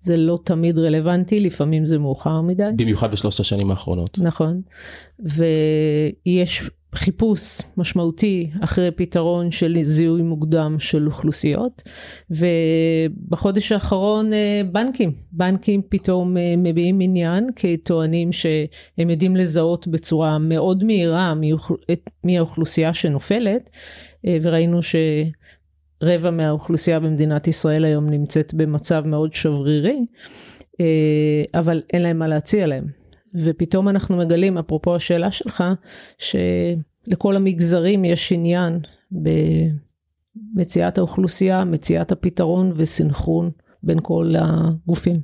זה 0.00 0.16
לא 0.16 0.38
תמיד 0.44 0.78
רלוונטי, 0.78 1.40
לפעמים 1.40 1.86
זה 1.86 1.98
מאוחר 1.98 2.40
מדי. 2.40 2.68
במיוחד 2.76 3.12
בשלושת 3.12 3.40
השנים 3.40 3.70
האחרונות. 3.70 4.18
נכון, 4.18 4.60
ויש 5.18 6.70
חיפוש 6.94 7.60
משמעותי 7.76 8.50
אחרי 8.60 8.90
פתרון 8.90 9.50
של 9.50 9.78
זיהוי 9.82 10.22
מוקדם 10.22 10.76
של 10.78 11.06
אוכלוסיות, 11.06 11.82
ובחודש 12.30 13.72
האחרון 13.72 14.32
אה, 14.32 14.60
בנקים, 14.72 15.12
בנקים 15.32 15.82
פתאום 15.88 16.36
אה, 16.36 16.54
מביעים 16.56 17.00
עניין 17.00 17.48
כטוענים 17.56 18.32
שהם 18.32 19.10
יודעים 19.10 19.36
לזהות 19.36 19.88
בצורה 19.88 20.38
מאוד 20.38 20.84
מהירה 20.84 21.34
מי 22.24 22.38
האוכלוסייה 22.38 22.94
שנופלת, 22.94 23.70
אה, 24.26 24.36
וראינו 24.42 24.82
ש... 24.82 24.96
רבע 26.04 26.30
מהאוכלוסייה 26.30 27.00
במדינת 27.00 27.48
ישראל 27.48 27.84
היום 27.84 28.10
נמצאת 28.10 28.54
במצב 28.54 29.02
מאוד 29.06 29.34
שברירי, 29.34 30.06
אבל 31.54 31.82
אין 31.92 32.02
להם 32.02 32.18
מה 32.18 32.28
להציע 32.28 32.66
להם. 32.66 33.01
ופתאום 33.34 33.88
אנחנו 33.88 34.16
מגלים, 34.16 34.58
אפרופו 34.58 34.96
השאלה 34.96 35.32
שלך, 35.32 35.64
שלכל 36.18 37.36
המגזרים 37.36 38.04
יש 38.04 38.32
עניין 38.32 38.78
במציאת 40.54 40.98
האוכלוסייה, 40.98 41.64
מציאת 41.64 42.12
הפתרון 42.12 42.72
וסנכרון 42.76 43.50
בין 43.82 43.98
כל 44.02 44.34
הגופים. 44.38 45.20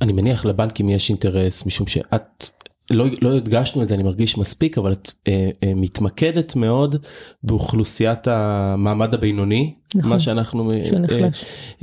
אני 0.00 0.12
מניח 0.12 0.44
לבנקים 0.46 0.88
יש 0.88 1.10
אינטרס 1.10 1.66
משום 1.66 1.86
שאת 1.86 2.50
לא, 2.90 3.06
לא 3.22 3.36
הדגשנו 3.36 3.82
את 3.82 3.88
זה 3.88 3.94
אני 3.94 4.02
מרגיש 4.02 4.38
מספיק 4.38 4.78
אבל 4.78 4.92
את 4.92 5.10
אה, 5.28 5.50
אה, 5.62 5.72
מתמקדת 5.76 6.56
מאוד 6.56 6.96
באוכלוסיית 7.42 8.28
המעמד 8.28 9.14
הבינוני 9.14 9.74
נכון, 9.94 10.10
מה 10.10 10.18
שאנחנו 10.18 10.72
אה, 10.72 10.78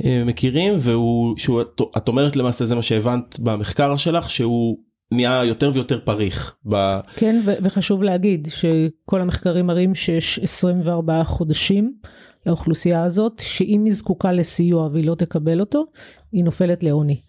אה, 0.04 0.24
מכירים 0.24 0.74
והוא 0.78 1.38
שהוא 1.38 1.62
את 1.96 2.08
אומרת 2.08 2.36
למעשה 2.36 2.64
זה 2.64 2.74
מה 2.74 2.82
שהבנת 2.82 3.38
במחקר 3.38 3.96
שלך 3.96 4.30
שהוא 4.30 4.78
נהיה 5.12 5.44
יותר 5.44 5.70
ויותר 5.74 5.98
פריך. 6.04 6.54
ב... 6.68 6.76
כן 7.16 7.40
ו- 7.44 7.54
וחשוב 7.62 8.02
להגיד 8.02 8.48
שכל 8.50 9.20
המחקרים 9.20 9.66
מראים 9.66 9.94
שיש 9.94 10.38
24 10.38 11.24
חודשים 11.24 11.94
לאוכלוסייה 12.46 13.04
הזאת 13.04 13.42
שאם 13.44 13.84
היא 13.84 13.92
זקוקה 13.92 14.32
לסיוע 14.32 14.88
והיא 14.92 15.06
לא 15.06 15.14
תקבל 15.14 15.60
אותו 15.60 15.84
היא 16.32 16.44
נופלת 16.44 16.82
לעוני. 16.82 17.20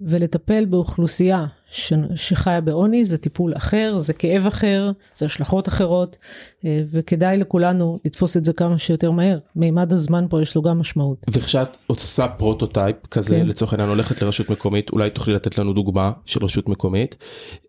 ולטפל 0.00 0.64
באוכלוסייה 0.64 1.46
ש... 1.70 1.92
שחיה 2.14 2.60
בעוני 2.60 3.04
זה 3.04 3.18
טיפול 3.18 3.56
אחר, 3.56 3.98
זה 3.98 4.12
כאב 4.12 4.46
אחר, 4.46 4.90
זה 5.14 5.26
השלכות 5.26 5.68
אחרות, 5.68 6.16
אה, 6.64 6.82
וכדאי 6.90 7.36
לכולנו 7.36 7.98
לתפוס 8.04 8.36
את 8.36 8.44
זה 8.44 8.52
כמה 8.52 8.78
שיותר 8.78 9.10
מהר. 9.10 9.38
מימד 9.56 9.92
הזמן 9.92 10.26
פה 10.30 10.42
יש 10.42 10.56
לו 10.56 10.62
גם 10.62 10.78
משמעות. 10.78 11.18
וכשאת 11.30 11.76
עושה 11.86 12.28
prototype 12.28 12.96
כזה, 13.06 13.36
כן. 13.36 13.46
לצורך 13.46 13.72
העניין 13.72 13.88
הולכת 13.88 14.22
לרשות 14.22 14.50
מקומית, 14.50 14.90
אולי 14.90 15.10
תוכלי 15.10 15.34
לתת 15.34 15.58
לנו 15.58 15.72
דוגמה 15.72 16.12
של 16.24 16.44
רשות 16.44 16.68
מקומית. 16.68 17.16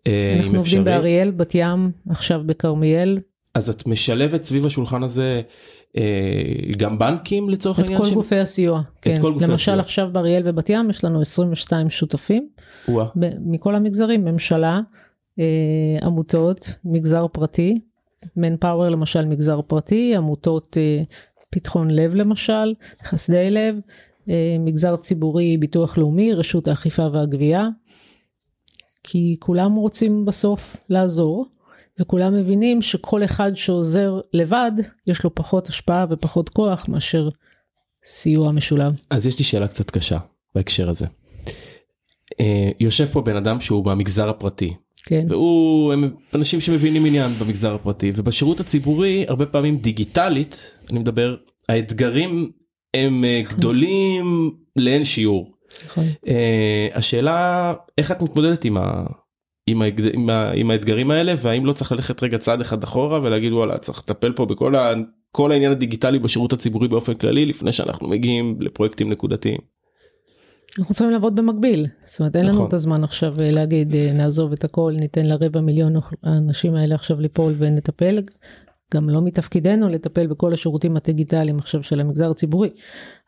אה, 0.06 0.40
אנחנו 0.42 0.58
עובדים 0.58 0.84
באריאל, 0.84 1.30
בת 1.30 1.54
ים, 1.54 1.90
עכשיו 2.10 2.40
בכרמיאל. 2.46 3.18
אז 3.54 3.70
את 3.70 3.86
משלבת 3.86 4.42
סביב 4.42 4.66
השולחן 4.66 5.02
הזה 5.02 5.42
גם 6.78 6.98
בנקים 6.98 7.48
לצורך 7.48 7.78
העניין? 7.78 8.00
את 8.00 8.06
כל 8.06 8.14
גופי 8.14 8.38
הסיוע, 8.38 8.82
כן. 9.02 9.22
למשל 9.40 9.80
עכשיו 9.80 10.08
באריאל 10.12 10.42
ובת 10.44 10.70
ים 10.70 10.90
יש 10.90 11.04
לנו 11.04 11.20
22 11.20 11.90
שותפים. 11.90 12.48
מכל 13.46 13.74
המגזרים, 13.74 14.24
ממשלה, 14.24 14.80
אה, 15.38 15.44
עמותות, 16.02 16.74
מגזר 16.84 17.26
פרטי, 17.32 17.80
מנפאוור 18.36 18.88
למשל 18.88 19.24
מגזר 19.24 19.62
פרטי, 19.62 20.16
עמותות 20.16 20.76
אה, 20.80 21.02
פתחון 21.50 21.90
לב 21.90 22.14
למשל, 22.14 22.74
חסדי 23.04 23.50
לב, 23.50 23.76
מגזר 24.60 24.96
ציבורי, 24.96 25.56
ביטוח 25.56 25.98
לאומי, 25.98 26.32
רשות 26.32 26.68
האכיפה 26.68 27.06
והגבייה. 27.12 27.68
כי 29.04 29.36
כולם 29.40 29.74
רוצים 29.74 30.24
בסוף 30.24 30.76
לעזור. 30.90 31.46
וכולם 32.00 32.40
מבינים 32.40 32.82
שכל 32.82 33.24
אחד 33.24 33.52
שעוזר 33.54 34.20
לבד 34.32 34.72
יש 35.06 35.24
לו 35.24 35.34
פחות 35.34 35.68
השפעה 35.68 36.06
ופחות 36.10 36.48
כוח 36.48 36.88
מאשר 36.88 37.28
סיוע 38.04 38.52
משולב. 38.52 38.92
אז 39.10 39.26
יש 39.26 39.38
לי 39.38 39.44
שאלה 39.44 39.68
קצת 39.68 39.90
קשה 39.90 40.18
בהקשר 40.54 40.90
הזה. 40.90 41.06
אה, 42.40 42.70
יושב 42.80 43.06
פה 43.12 43.20
בן 43.20 43.36
אדם 43.36 43.60
שהוא 43.60 43.84
מהמגזר 43.86 44.28
הפרטי. 44.28 44.74
כן. 45.06 45.26
והוא 45.28 45.92
הם 45.92 46.14
אנשים 46.34 46.60
שמבינים 46.60 47.04
עניין 47.04 47.32
במגזר 47.32 47.74
הפרטי 47.74 48.12
ובשירות 48.16 48.60
הציבורי 48.60 49.24
הרבה 49.28 49.46
פעמים 49.46 49.76
דיגיטלית 49.76 50.76
אני 50.90 50.98
מדבר 50.98 51.36
האתגרים 51.68 52.50
הם 52.94 53.24
אה, 53.24 53.42
גדולים 53.48 54.50
לאין 54.76 55.04
שיעור. 55.04 55.54
נכון. 55.86 56.04
Uh, 56.26 56.30
השאלה 56.94 57.72
איך 57.98 58.12
את 58.12 58.22
מתמודדת 58.22 58.64
עם 58.64 58.76
ה... 58.76 59.04
עם, 59.66 59.82
האתג... 59.82 60.14
עם, 60.14 60.30
ה... 60.30 60.50
עם 60.54 60.70
האתגרים 60.70 61.10
האלה 61.10 61.34
והאם 61.38 61.66
לא 61.66 61.72
צריך 61.72 61.92
ללכת 61.92 62.22
רגע 62.22 62.38
צעד 62.38 62.60
אחד 62.60 62.84
אחורה 62.84 63.20
ולהגיד 63.22 63.52
וואלה 63.52 63.78
צריך 63.78 63.98
לטפל 63.98 64.32
פה 64.32 64.46
בכל 64.46 64.76
ה... 64.76 64.92
כל 65.32 65.52
העניין 65.52 65.72
הדיגיטלי 65.72 66.18
בשירות 66.18 66.52
הציבורי 66.52 66.88
באופן 66.88 67.14
כללי 67.14 67.46
לפני 67.46 67.72
שאנחנו 67.72 68.08
מגיעים 68.08 68.56
לפרויקטים 68.60 69.10
נקודתיים. 69.10 69.58
אנחנו 70.78 70.94
צריכים 70.94 71.10
לעבוד 71.10 71.36
במקביל 71.36 71.86
זאת 72.04 72.20
אומרת 72.20 72.36
אין 72.36 72.46
נכון. 72.46 72.58
לנו 72.58 72.68
את 72.68 72.72
הזמן 72.72 73.04
עכשיו 73.04 73.40
אה, 73.40 73.50
להגיד 73.50 73.94
אה, 73.94 74.12
נעזוב 74.12 74.52
את 74.52 74.64
הכל 74.64 74.94
ניתן 75.00 75.26
לרבע 75.26 75.60
מיליון 75.60 75.94
האנשים 76.22 76.74
האלה 76.74 76.94
עכשיו 76.94 77.20
ליפול 77.20 77.52
ונטפל 77.58 78.22
גם 78.94 79.10
לא 79.10 79.22
מתפקידנו 79.22 79.88
לטפל 79.88 80.26
בכל 80.26 80.52
השירותים 80.52 80.96
הדיגיטליים 80.96 81.58
עכשיו 81.58 81.82
של 81.82 82.00
המגזר 82.00 82.30
הציבורי 82.30 82.68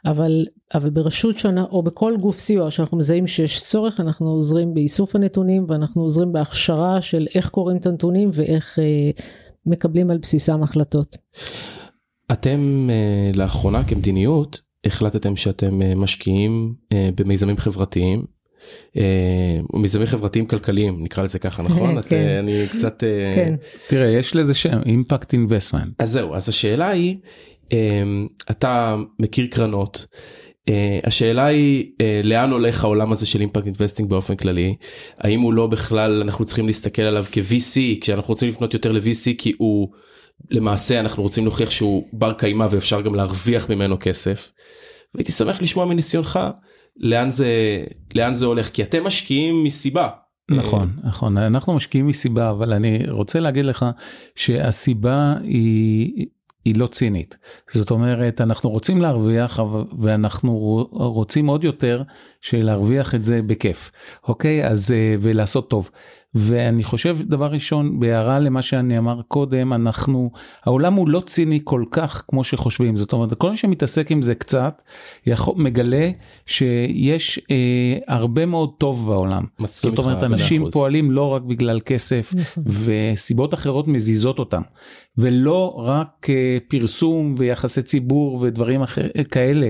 אבל 0.07 0.47
אבל 0.75 0.91
ברשות 0.91 1.39
שונה 1.39 1.65
או 1.65 1.83
בכל 1.83 2.17
גוף 2.21 2.39
סיוע 2.39 2.71
שאנחנו 2.71 2.99
מזהים 2.99 3.27
שיש 3.27 3.63
צורך 3.65 4.01
אנחנו 4.01 4.29
עוזרים 4.29 4.75
באיסוף 4.75 5.17
הנתונים 5.17 5.65
ואנחנו 5.69 6.03
עוזרים 6.03 6.33
בהכשרה 6.33 7.03
של 7.03 7.27
איך 7.35 7.49
קוראים 7.49 7.77
את 7.77 7.87
הנתונים 7.87 8.31
ואיך 8.33 8.79
אה, 8.79 8.85
מקבלים 9.67 10.11
על 10.11 10.19
בסיסם 10.19 10.63
החלטות. 10.63 11.17
אתם 12.33 12.89
אה, 12.91 13.31
לאחרונה 13.35 13.85
כמדיניות 13.85 14.61
החלטתם 14.87 15.37
שאתם 15.37 15.83
אה, 15.83 15.95
משקיעים 15.95 16.75
אה, 16.93 17.11
במיזמים 17.17 17.57
חברתיים 17.57 18.25
מיזמים 19.73 20.07
חברתיים 20.07 20.47
כלכליים 20.47 21.05
נקרא 21.05 21.23
לזה 21.23 21.39
ככה 21.39 21.63
נכון 21.63 21.99
את, 21.99 22.05
כן. 22.05 22.39
אני 22.39 22.67
קצת 22.73 23.01
כן. 23.37 23.55
תראה 23.89 24.07
יש 24.07 24.37
לזה 24.37 24.55
שם 24.55 24.79
impact 24.87 25.33
investment 25.33 26.03
אז 26.03 26.11
זהו 26.11 26.35
אז 26.35 26.49
השאלה 26.49 26.89
היא 26.89 27.17
אתה 28.51 28.97
מכיר 29.19 29.47
קרנות. 29.47 30.07
אה, 30.71 31.07
השאלה 31.07 31.47
היא 31.47 31.85
אה, 31.85 32.27
לאן 32.27 32.51
הולך 32.51 32.85
העולם 32.85 33.13
הזה 33.13 33.27
של 33.27 33.41
impact 33.41 33.67
investing 33.67 34.11
באופן 34.11 34.37
כללי 34.37 34.75
האם 35.19 35.41
הוא 35.41 35.53
לא 35.53 35.67
בכלל 35.67 36.23
אנחנו 36.23 36.45
צריכים 36.45 36.67
להסתכל 36.67 37.03
עליו 37.03 37.25
כ- 37.33 37.73
VC 37.73 38.01
כשאנחנו 38.01 38.29
רוצים 38.29 38.49
לפנות 38.49 38.75
יותר 38.75 38.93
ל- 38.93 39.12
VC 39.12 39.31
כי 39.39 39.53
הוא 39.59 39.89
למעשה 40.51 41.01
אנחנו 41.01 41.23
רוצים 41.23 41.45
להוכיח 41.45 41.71
שהוא 41.71 42.09
בר 42.13 42.33
קיימא 42.33 42.67
ואפשר 42.71 43.01
גם 43.01 43.15
להרוויח 43.15 43.71
ממנו 43.71 43.97
כסף. 44.01 44.53
והייתי 45.15 45.33
שמח 45.33 45.63
לשמוע 45.63 45.85
מניסיונך 45.85 46.41
לאן 46.99 47.31
זה 47.31 47.49
לאן 48.15 48.35
זה 48.35 48.47
הולך 48.47 48.69
כי 48.69 48.83
אתם 48.83 49.05
משקיעים 49.05 49.65
מסיבה 49.65 50.09
נכון, 50.51 50.91
נכון, 51.05 51.39
אנחנו 51.39 51.75
משקיעים 51.75 52.07
מסיבה, 52.07 52.51
אבל 52.51 52.73
אני 52.73 53.11
רוצה 53.11 53.41
להגיד 53.41 53.65
לך 53.65 53.87
שהסיבה 54.35 55.35
היא, 55.43 56.27
היא 56.65 56.77
לא 56.77 56.87
צינית. 56.87 57.37
זאת 57.73 57.91
אומרת, 57.91 58.41
אנחנו 58.41 58.71
רוצים 58.71 59.03
להרוויח 59.03 59.61
ואנחנו 59.99 60.87
רוצים 60.93 61.47
עוד 61.47 61.65
יותר 61.65 62.03
שלהרוויח 62.41 63.15
את 63.15 63.25
זה 63.25 63.43
בכיף, 63.43 63.91
אוקיי? 64.29 64.67
אז, 64.67 64.95
ולעשות 65.21 65.71
טוב. 65.71 65.91
ואני 66.35 66.85
חושב 66.85 67.19
דבר 67.23 67.47
ראשון 67.47 68.01
בהערה 68.01 68.39
למה 68.39 68.63
שאני 68.63 68.99
אמר 68.99 69.21
קודם 69.29 69.73
אנחנו 69.73 70.31
העולם 70.65 70.95
הוא 70.95 71.09
לא 71.09 71.21
ציני 71.21 71.61
כל 71.65 71.85
כך 71.91 72.25
כמו 72.29 72.45
שחושבים 72.45 72.97
זאת 72.97 73.13
אומרת 73.13 73.35
כל 73.35 73.51
מי 73.51 73.57
שמתעסק 73.57 74.11
עם 74.11 74.23
זה 74.23 74.35
קצת 74.35 74.83
יכול, 75.27 75.55
מגלה 75.57 76.11
שיש 76.47 77.41
אה, 77.51 77.99
הרבה 78.09 78.47
מאוד 78.47 78.71
טוב 78.79 79.07
בעולם 79.07 79.45
זאת 79.65 79.99
אומרת 79.99 80.23
אנשים 80.23 80.63
אחוז. 80.63 80.73
פועלים 80.73 81.11
לא 81.11 81.29
רק 81.29 81.43
בגלל 81.43 81.81
כסף 81.81 82.35
נכון. 82.35 82.65
וסיבות 82.67 83.55
אחרות 83.55 83.89
מזיזות 83.89 84.39
אותם 84.39 84.63
ולא 85.19 85.75
רק 85.77 86.31
אה, 86.31 86.59
פרסום 86.69 87.35
ויחסי 87.39 87.83
ציבור 87.83 88.41
ודברים 88.41 88.83
אחר, 88.83 89.07
כאלה 89.31 89.69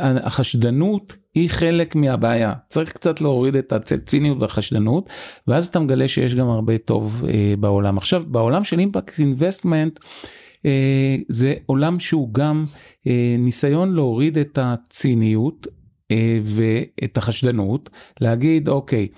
החשדנות. 0.00 1.23
היא 1.34 1.50
חלק 1.50 1.96
מהבעיה 1.96 2.52
צריך 2.68 2.92
קצת 2.92 3.20
להוריד 3.20 3.56
את 3.56 3.72
הציניות 3.72 4.38
והחשדנות 4.40 5.08
ואז 5.48 5.66
אתה 5.66 5.80
מגלה 5.80 6.08
שיש 6.08 6.34
גם 6.34 6.48
הרבה 6.48 6.78
טוב 6.78 7.24
אה, 7.28 7.54
בעולם 7.58 7.98
עכשיו 7.98 8.22
בעולם 8.26 8.64
של 8.64 8.78
אימפקט 8.78 9.18
אינבסטמנט 9.18 9.98
אה, 10.66 11.16
זה 11.28 11.54
עולם 11.66 12.00
שהוא 12.00 12.34
גם 12.34 12.64
אה, 13.06 13.36
ניסיון 13.38 13.94
להוריד 13.94 14.38
את 14.38 14.58
הציניות 14.62 15.66
אה, 16.10 16.38
ואת 16.42 17.16
החשדנות 17.16 17.90
להגיד 18.20 18.68
אוקיי. 18.68 19.08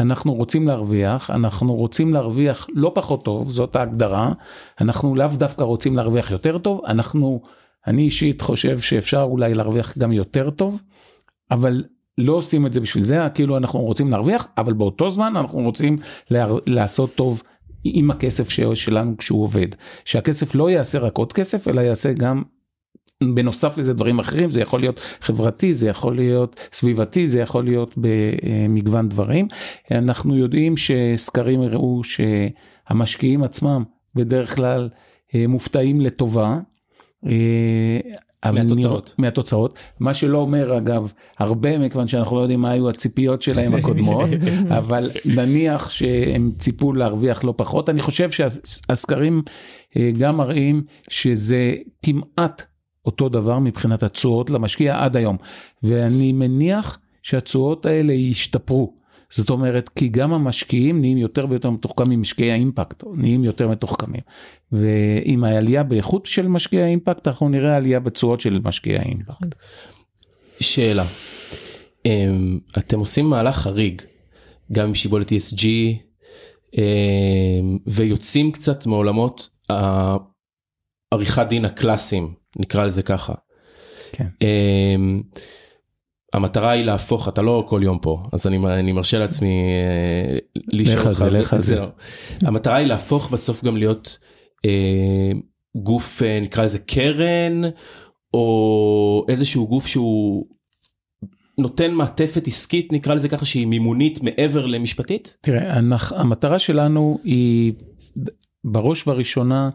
אנחנו 0.00 0.34
רוצים 0.34 0.68
להרוויח, 0.68 1.30
אנחנו 1.30 1.74
רוצים 1.74 2.14
להרוויח 2.14 2.66
לא 2.74 2.92
פחות 2.94 3.24
טוב, 3.24 3.50
זאת 3.50 3.76
ההגדרה, 3.76 4.32
אנחנו 4.80 5.16
לאו 5.16 5.28
דווקא 5.32 5.62
רוצים 5.62 5.96
להרוויח 5.96 6.30
יותר 6.30 6.58
טוב, 6.58 6.80
אנחנו, 6.86 7.42
אני 7.86 8.02
אישית 8.02 8.40
חושב 8.40 8.80
שאפשר 8.80 9.22
אולי 9.22 9.54
להרוויח 9.54 9.98
גם 9.98 10.12
יותר 10.12 10.50
טוב, 10.50 10.80
אבל 11.52 11.84
לא 12.18 12.32
עושים 12.32 12.66
את 12.66 12.72
זה 12.72 12.80
בשביל 12.80 13.04
זה, 13.04 13.28
כאילו 13.34 13.56
אנחנו 13.56 13.80
רוצים 13.80 14.10
להרוויח, 14.10 14.46
אבל 14.58 14.72
באותו 14.72 15.10
זמן 15.10 15.32
אנחנו 15.36 15.58
רוצים 15.58 15.98
לה, 16.30 16.46
לעשות 16.66 17.14
טוב 17.14 17.42
עם 17.84 18.10
הכסף 18.10 18.48
שלנו 18.74 19.16
כשהוא 19.16 19.42
עובד. 19.42 19.66
שהכסף 20.04 20.54
לא 20.54 20.70
יעשה 20.70 20.98
רק 20.98 21.18
עוד 21.18 21.32
כסף, 21.32 21.68
אלא 21.68 21.80
יעשה 21.80 22.12
גם 22.12 22.42
בנוסף 23.34 23.78
לזה 23.78 23.94
דברים 23.94 24.18
אחרים, 24.18 24.50
זה 24.50 24.60
יכול 24.60 24.80
להיות 24.80 25.00
חברתי, 25.20 25.72
זה 25.72 25.88
יכול 25.88 26.16
להיות 26.16 26.68
סביבתי, 26.72 27.28
זה 27.28 27.40
יכול 27.40 27.64
להיות 27.64 27.94
במגוון 27.96 29.08
דברים. 29.08 29.48
אנחנו 29.90 30.36
יודעים 30.36 30.74
שסקרים 30.76 31.60
הראו 31.60 32.00
שהמשקיעים 32.04 33.42
עצמם 33.42 33.84
בדרך 34.14 34.56
כלל 34.56 34.88
אה, 35.34 35.46
מופתעים 35.46 36.00
לטובה. 36.00 36.58
מהתוצאות. 38.50 39.14
מהתוצאות, 39.18 39.78
מה 40.00 40.14
שלא 40.14 40.38
אומר 40.38 40.78
אגב 40.78 41.12
הרבה 41.38 41.78
מכיוון 41.78 42.08
שאנחנו 42.08 42.36
לא 42.36 42.40
יודעים 42.40 42.60
מה 42.60 42.70
היו 42.70 42.88
הציפיות 42.88 43.42
שלהם 43.42 43.74
הקודמות, 43.74 44.28
אבל 44.78 45.10
נניח 45.24 45.90
שהם 45.90 46.52
ציפו 46.58 46.92
להרוויח 46.92 47.44
לא 47.44 47.54
פחות, 47.56 47.88
אני 47.88 48.02
חושב 48.02 48.30
שהסקרים 48.30 49.42
אה, 49.96 50.10
גם 50.18 50.36
מראים 50.36 50.82
שזה 51.08 51.74
כמעט 52.02 52.62
אותו 53.06 53.28
דבר 53.28 53.58
מבחינת 53.58 54.02
התשואות 54.02 54.50
למשקיע 54.50 55.04
עד 55.04 55.16
היום, 55.16 55.36
ואני 55.82 56.32
מניח 56.32 56.98
שהתשואות 57.22 57.86
האלה 57.86 58.12
ישתפרו. 58.12 59.01
זאת 59.34 59.50
אומרת 59.50 59.88
כי 59.88 60.08
גם 60.08 60.32
המשקיעים 60.32 61.00
נהיים 61.00 61.18
יותר 61.18 61.46
ויותר 61.50 61.70
מתוחכמים 61.70 62.20
משקיעי 62.20 62.52
האימפקט 62.52 63.04
נהיים 63.14 63.44
יותר 63.44 63.68
מתוחכמים 63.68 64.20
ועם 64.72 65.44
העלייה 65.44 65.82
באיכות 65.82 66.26
של 66.26 66.48
משקיעי 66.48 66.82
האימפקט 66.82 67.28
אנחנו 67.28 67.48
נראה 67.48 67.76
עלייה 67.76 68.00
בתשואות 68.00 68.40
של 68.40 68.60
משקיעי 68.64 68.98
האימפקט. 68.98 69.54
שאלה 70.60 71.04
אמ, 72.06 72.58
אתם 72.78 72.98
עושים 72.98 73.26
מהלך 73.26 73.56
חריג 73.56 74.02
גם 74.72 74.88
עם 74.88 74.94
שיבולת 74.94 75.32
ESG 75.32 75.64
אמ, 76.78 77.78
ויוצאים 77.86 78.52
קצת 78.52 78.86
מעולמות 78.86 79.48
העריכת 81.12 81.46
דין 81.48 81.64
הקלאסיים 81.64 82.34
נקרא 82.56 82.84
לזה 82.84 83.02
ככה. 83.02 83.34
כן. 84.12 84.26
המטרה 86.32 86.70
היא 86.70 86.84
להפוך, 86.84 87.28
אתה 87.28 87.42
לא 87.42 87.64
כל 87.68 87.80
יום 87.84 87.98
פה, 87.98 88.22
אז 88.32 88.46
אני, 88.46 88.58
אני 88.66 88.92
מרשה 88.92 89.18
לעצמי 89.18 89.62
אה, 89.82 90.38
לשאול 90.72 91.08
אותך. 91.08 91.24
לך 91.30 91.52
על 91.52 91.62
זה. 91.62 91.80
המטרה 92.42 92.76
היא 92.76 92.86
להפוך 92.86 93.30
בסוף 93.30 93.64
גם 93.64 93.76
להיות 93.76 94.18
אה, 94.64 95.32
גוף, 95.76 96.22
אה, 96.22 96.38
נקרא 96.42 96.64
לזה 96.64 96.78
קרן, 96.78 97.60
או 98.34 99.24
איזשהו 99.28 99.68
גוף 99.68 99.86
שהוא 99.86 100.46
נותן 101.58 101.90
מעטפת 101.90 102.46
עסקית, 102.46 102.92
נקרא 102.92 103.14
לזה 103.14 103.28
ככה, 103.28 103.44
שהיא 103.44 103.66
מימונית 103.66 104.22
מעבר 104.22 104.66
למשפטית? 104.66 105.36
תראה, 105.40 105.78
המטרה 106.10 106.58
שלנו 106.58 107.18
היא 107.24 107.72
בראש 108.64 109.06
ובראשונה 109.06 109.70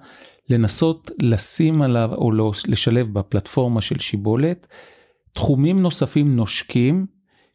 לנסות 0.50 1.12
לשים 1.22 1.82
עליו 1.82 2.10
או 2.14 2.32
לא, 2.32 2.52
לשלב 2.68 3.14
בפלטפורמה 3.14 3.82
של 3.82 4.00
שיבולת. 4.00 4.68
תחומים 5.38 5.82
נוספים 5.82 6.36
נושקים 6.36 7.06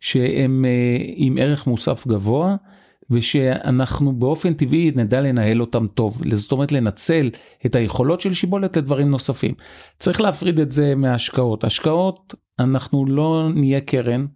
שהם 0.00 0.64
אה, 0.64 0.96
עם 1.16 1.38
ערך 1.40 1.66
מוסף 1.66 2.06
גבוה 2.06 2.56
ושאנחנו 3.10 4.12
באופן 4.12 4.54
טבעי 4.54 4.92
נדע 4.94 5.20
לנהל 5.20 5.60
אותם 5.60 5.86
טוב. 5.86 6.20
זאת 6.34 6.52
אומרת 6.52 6.72
לנצל 6.72 7.30
את 7.66 7.74
היכולות 7.74 8.20
של 8.20 8.34
שיבולת 8.34 8.76
לדברים 8.76 9.10
נוספים. 9.10 9.54
צריך 9.98 10.20
להפריד 10.20 10.58
את 10.58 10.72
זה 10.72 10.94
מהשקעות 10.94 11.64
השקעות 11.64 12.34
אנחנו 12.58 13.06
לא 13.06 13.48
נהיה 13.54 13.80
קרן 13.80 14.26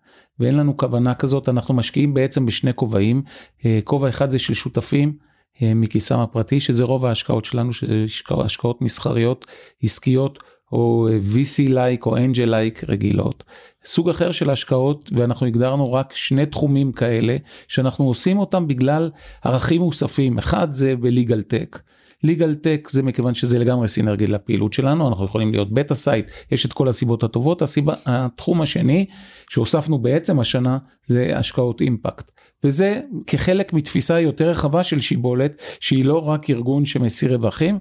ואין 0.40 0.56
לנו 0.56 0.76
כוונה 0.76 1.14
כזאת. 1.14 1.48
אנחנו 1.48 1.74
משקיעים 1.74 2.14
בעצם 2.14 2.46
בשני 2.46 2.74
כובעים. 2.74 3.22
אה, 3.64 3.80
כובע 3.84 4.08
אחד 4.08 4.30
זה 4.30 4.38
של 4.38 4.54
שותפים 4.54 5.16
אה, 5.62 5.72
מכיסם 5.74 6.18
הפרטי 6.18 6.60
שזה 6.60 6.84
רוב 6.84 7.04
ההשקעות 7.04 7.44
שלנו 7.44 7.72
שזה 7.72 8.04
השקעות 8.30 8.82
מסחריות 8.82 9.46
עסקיות 9.82 10.38
או 10.72 11.08
VC 11.32 11.72
like 11.72 12.06
או 12.06 12.16
like 12.46 12.84
רגילות. 12.88 13.44
סוג 13.84 14.08
אחר 14.08 14.32
של 14.32 14.50
השקעות 14.50 15.10
ואנחנו 15.16 15.46
הגדרנו 15.46 15.92
רק 15.92 16.14
שני 16.14 16.46
תחומים 16.46 16.92
כאלה 16.92 17.36
שאנחנו 17.68 18.04
עושים 18.04 18.38
אותם 18.38 18.66
בגלל 18.66 19.10
ערכים 19.42 19.82
מוספים 19.82 20.38
אחד 20.38 20.72
זה 20.72 20.96
ב 20.96 21.04
legal 21.04 21.42
tech. 21.42 21.78
legal 22.22 22.54
tech 22.54 22.88
זה 22.90 23.02
מכיוון 23.02 23.34
שזה 23.34 23.58
לגמרי 23.58 23.88
סינרגי 23.88 24.26
לפעילות 24.26 24.72
שלנו 24.72 25.08
אנחנו 25.08 25.24
יכולים 25.24 25.52
להיות 25.52 25.72
beta 25.72 25.94
site 25.94 26.30
יש 26.50 26.66
את 26.66 26.72
כל 26.72 26.88
הסיבות 26.88 27.22
הטובות 27.22 27.62
הסיבה 27.62 27.94
התחום 28.06 28.62
השני 28.62 29.06
שהוספנו 29.50 29.98
בעצם 29.98 30.40
השנה 30.40 30.78
זה 31.02 31.38
השקעות 31.38 31.80
impact. 31.80 32.30
וזה 32.64 33.00
כחלק 33.26 33.72
מתפיסה 33.72 34.20
יותר 34.20 34.48
רחבה 34.48 34.82
של 34.82 35.00
שיבולת 35.00 35.62
שהיא 35.80 36.04
לא 36.04 36.28
רק 36.28 36.50
ארגון 36.50 36.84
שמסיר 36.84 37.34
רווחים 37.34 37.78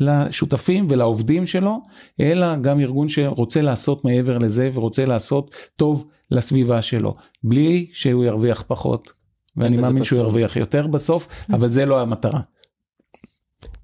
לשותפים 0.00 0.86
ולעובדים 0.88 1.46
שלו, 1.46 1.82
אלא 2.20 2.56
גם 2.56 2.80
ארגון 2.80 3.08
שרוצה 3.08 3.60
לעשות 3.60 4.04
מעבר 4.04 4.38
לזה 4.38 4.70
ורוצה 4.74 5.04
לעשות 5.04 5.54
טוב 5.76 6.06
לסביבה 6.30 6.82
שלו, 6.82 7.16
בלי 7.44 7.90
שהוא 7.92 8.24
ירוויח 8.24 8.64
פחות. 8.66 9.12
ואני 9.56 9.76
מאמין 9.76 10.04
שהוא 10.04 10.20
ירוויח 10.20 10.56
יותר 10.56 10.86
בסוף, 10.86 11.28
אבל 11.50 11.68
זה 11.68 11.86
לא 11.86 12.00
המטרה. 12.00 12.40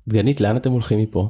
דגנית, 0.08 0.40
לאן 0.40 0.56
אתם 0.56 0.70
הולכים 0.70 0.98
מפה? 0.98 1.28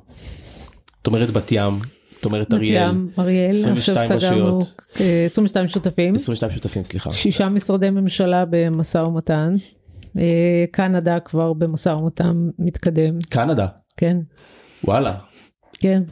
את 1.03 1.07
אומרת 1.07 1.31
בת 1.31 1.53
ים, 1.53 1.79
את 2.20 2.25
אומרת 2.25 2.55
אריאל, 2.55 2.90
ים, 2.90 3.11
אריאל, 3.18 3.49
22 3.49 4.12
רשויות, 4.12 4.81
22 5.27 5.68
שותפים, 5.68 6.14
22 6.14 6.53
שותפים, 6.53 6.85
סליחה. 6.85 7.12
שישה 7.12 7.49
משרדי 7.49 7.90
ממשלה 7.90 8.44
במשא 8.51 8.99
ומתן, 8.99 9.55
אה, 10.18 10.64
קנדה 10.70 11.20
כבר 11.20 11.53
במשא 11.53 11.88
ומתן 11.88 12.49
מתקדם. 12.59 13.18
קנדה? 13.29 13.66
כן. 13.97 14.16
וואלה. 14.85 15.14
כן. 15.79 16.03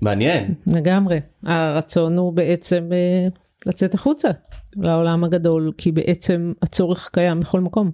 מעניין. 0.00 0.54
לגמרי. 0.72 1.20
הרצון 1.42 2.18
הוא 2.18 2.32
בעצם 2.32 2.88
אה, 2.92 3.28
לצאת 3.66 3.94
החוצה 3.94 4.28
לעולם 4.76 5.24
הגדול, 5.24 5.72
כי 5.78 5.92
בעצם 5.92 6.52
הצורך 6.62 7.10
קיים 7.12 7.40
בכל 7.40 7.60
מקום. 7.60 7.90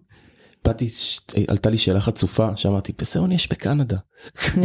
באתי, 0.64 0.86
עלתה 1.48 1.70
לי 1.70 1.78
שאלה 1.78 2.00
חצופה 2.00 2.56
שאמרתי 2.56 2.92
פסאון 2.92 3.32
יש 3.32 3.50
בקנדה. 3.52 3.96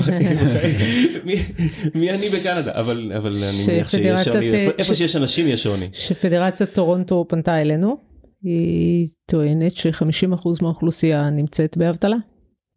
מי, 1.96 2.12
אני 2.12 2.30
בקנדה 2.30 2.80
אבל 2.80 3.12
אבל 3.18 3.44
אני 3.44 3.66
מניח 3.68 3.90
שיש 3.90 4.28
אה, 4.28 4.68
איפה 4.78 4.94
שיש 4.94 5.16
אנשים 5.16 5.48
יש 5.48 5.64
שוני. 5.64 5.90
שפדרציית 5.94 6.74
טורונטו 6.74 7.26
פנתה 7.30 7.62
אלינו 7.62 7.98
היא 8.44 9.08
טוענת 9.26 9.72
ש-50% 9.72 10.50
מהאוכלוסייה 10.62 11.30
נמצאת 11.30 11.78
באבטלה 11.78 12.18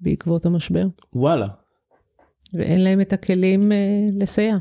בעקבות 0.00 0.46
המשבר. 0.46 0.86
וואלה. 1.14 1.48
ואין 2.58 2.84
להם 2.84 3.00
את 3.00 3.12
הכלים 3.12 3.72
uh, 3.72 3.74
לסייע. 4.22 4.56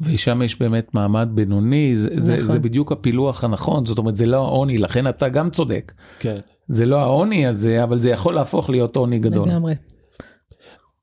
ושם 0.00 0.42
יש 0.42 0.58
באמת 0.60 0.94
מעמד 0.94 1.28
בינוני, 1.34 1.96
זה, 1.96 2.10
נכון. 2.10 2.20
זה, 2.20 2.44
זה 2.44 2.58
בדיוק 2.58 2.92
הפילוח 2.92 3.44
הנכון, 3.44 3.86
זאת 3.86 3.98
אומרת 3.98 4.16
זה 4.16 4.26
לא 4.26 4.36
העוני, 4.36 4.78
לכן 4.78 5.08
אתה 5.08 5.28
גם 5.28 5.50
צודק. 5.50 5.92
כן. 6.18 6.38
זה 6.68 6.86
לא 6.86 7.00
העוני 7.00 7.46
הזה, 7.46 7.82
אבל 7.82 8.00
זה 8.00 8.10
יכול 8.10 8.34
להפוך 8.34 8.70
להיות 8.70 8.96
עוני 8.96 9.18
גדול. 9.18 9.48
לגמרי. 9.48 9.74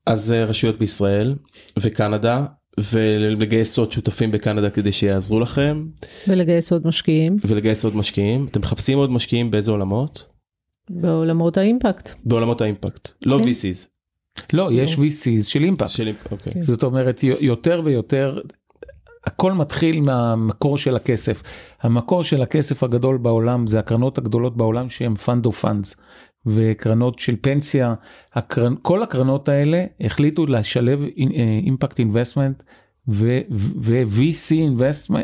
אז 0.06 0.32
אה, 0.32 0.44
רשויות 0.44 0.78
בישראל 0.78 1.34
וקנדה 1.78 2.46
ולגייס 2.92 3.78
עוד 3.78 3.92
שותפים 3.92 4.30
בקנדה 4.30 4.70
כדי 4.70 4.92
שיעזרו 4.92 5.40
לכם 5.40 5.86
ולגייס 6.28 6.72
עוד 6.72 6.86
משקיעים 6.86 7.36
ולגייס 7.46 7.84
עוד 7.84 7.96
משקיעים 7.96 8.46
אתם 8.50 8.60
מחפשים 8.60 8.98
עוד 8.98 9.10
משקיעים 9.10 9.50
באיזה 9.50 9.70
עולמות 9.70 10.26
בעולמות 10.90 11.56
האימפקט. 11.56 12.10
בעולמות 12.24 12.60
האימפקט 12.60 13.08
לא 13.26 13.38
כן. 13.38 13.44
VCs 13.44 13.97
לא, 14.52 14.68
יש 14.72 14.94
VCs 14.96 15.42
של 15.48 15.64
אימפקט. 15.64 15.88
של 15.88 16.06
אימפ- 16.08 16.32
אוקיי 16.32 16.52
כן. 16.54 16.62
זאת 16.62 16.82
אומרת 16.82 17.20
יותר 17.40 17.82
ויותר 17.84 18.40
הכל 19.26 19.52
מתחיל 19.52 20.00
מהמקור 20.00 20.78
של 20.78 20.96
הכסף. 20.96 21.42
המקור 21.82 22.24
של 22.24 22.42
הכסף 22.42 22.82
הגדול 22.82 23.16
בעולם 23.18 23.66
זה 23.66 23.78
הקרנות 23.78 24.18
הגדולות 24.18 24.56
בעולם 24.56 24.90
שהם 24.90 25.14
fund 25.26 25.46
of 25.48 25.64
funds 25.64 25.94
וקרנות 26.46 27.18
של 27.18 27.36
פנסיה. 27.40 27.94
הקרנ... 28.34 28.74
כל 28.82 29.02
הקרנות 29.02 29.48
האלה 29.48 29.84
החליטו 30.00 30.46
לשלב 30.46 31.00
אימפקט 31.64 31.98
אינבסטמנט 31.98 32.62
ו-VC 33.08 34.54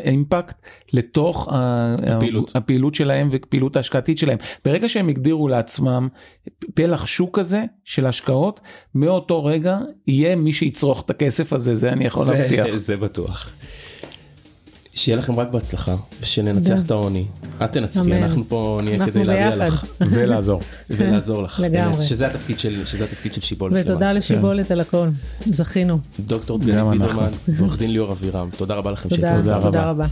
אימפקט 0.05 0.55
לתוך 0.93 1.47
ה- 1.51 1.95
הפעילות. 2.15 2.55
הפעילות 2.55 2.95
שלהם 2.95 3.29
ופעילות 3.31 3.75
ההשקעתית 3.75 4.17
שלהם. 4.17 4.37
ברגע 4.65 4.89
שהם 4.89 5.09
הגדירו 5.09 5.47
לעצמם 5.47 6.07
פלח 6.73 7.05
שוק 7.05 7.39
כזה 7.39 7.63
של 7.85 8.05
השקעות, 8.05 8.59
מאותו 8.95 9.45
רגע 9.45 9.77
יהיה 10.07 10.35
מי 10.35 10.53
שיצרוך 10.53 11.01
את 11.05 11.09
הכסף 11.09 11.53
הזה, 11.53 11.75
זה 11.75 11.91
אני 11.91 12.05
יכול 12.05 12.23
להבטיח. 12.33 12.67
זה, 12.71 12.77
זה 12.77 12.97
בטוח. 12.97 13.51
שיהיה 14.95 15.17
לכם 15.17 15.39
רק 15.39 15.47
בהצלחה 15.51 15.95
ושננצח. 16.21 16.79
את 16.85 16.91
העוני. 16.91 17.25
את 17.63 17.71
תנצחי. 17.71 18.13
אנחנו 18.13 18.43
פה 18.47 18.79
נהיה 18.83 19.05
כדי 19.05 19.23
ביחד. 19.23 19.57
לך 19.57 19.85
ולעזור. 20.11 20.61
ולעזור 20.89 21.43
לך. 21.43 21.59
לגמרי. 21.59 22.01
שזה 22.01 22.27
התפקיד 22.27 22.59
של 22.59 22.85
שזה 22.85 23.03
התפקיד 23.03 23.33
של 23.33 23.41
שיבולת. 23.41 23.73
ותודה 23.75 24.11
למעשה. 24.11 24.13
לשיבולת 24.13 24.71
על 24.71 24.79
הכל. 24.79 25.09
זכינו. 25.49 25.99
דוקטור 26.19 26.59
דגנית. 26.59 27.01
בידרמן 27.01 27.31
ועורך 27.47 27.77
דין 27.77 27.91
ליאור 27.91 28.11
אבירם 28.11 28.49
תודה 28.57 28.75
רבה 28.75 28.91
לכם 28.91 29.09
תודה. 29.09 29.57
רבה. 29.57 30.05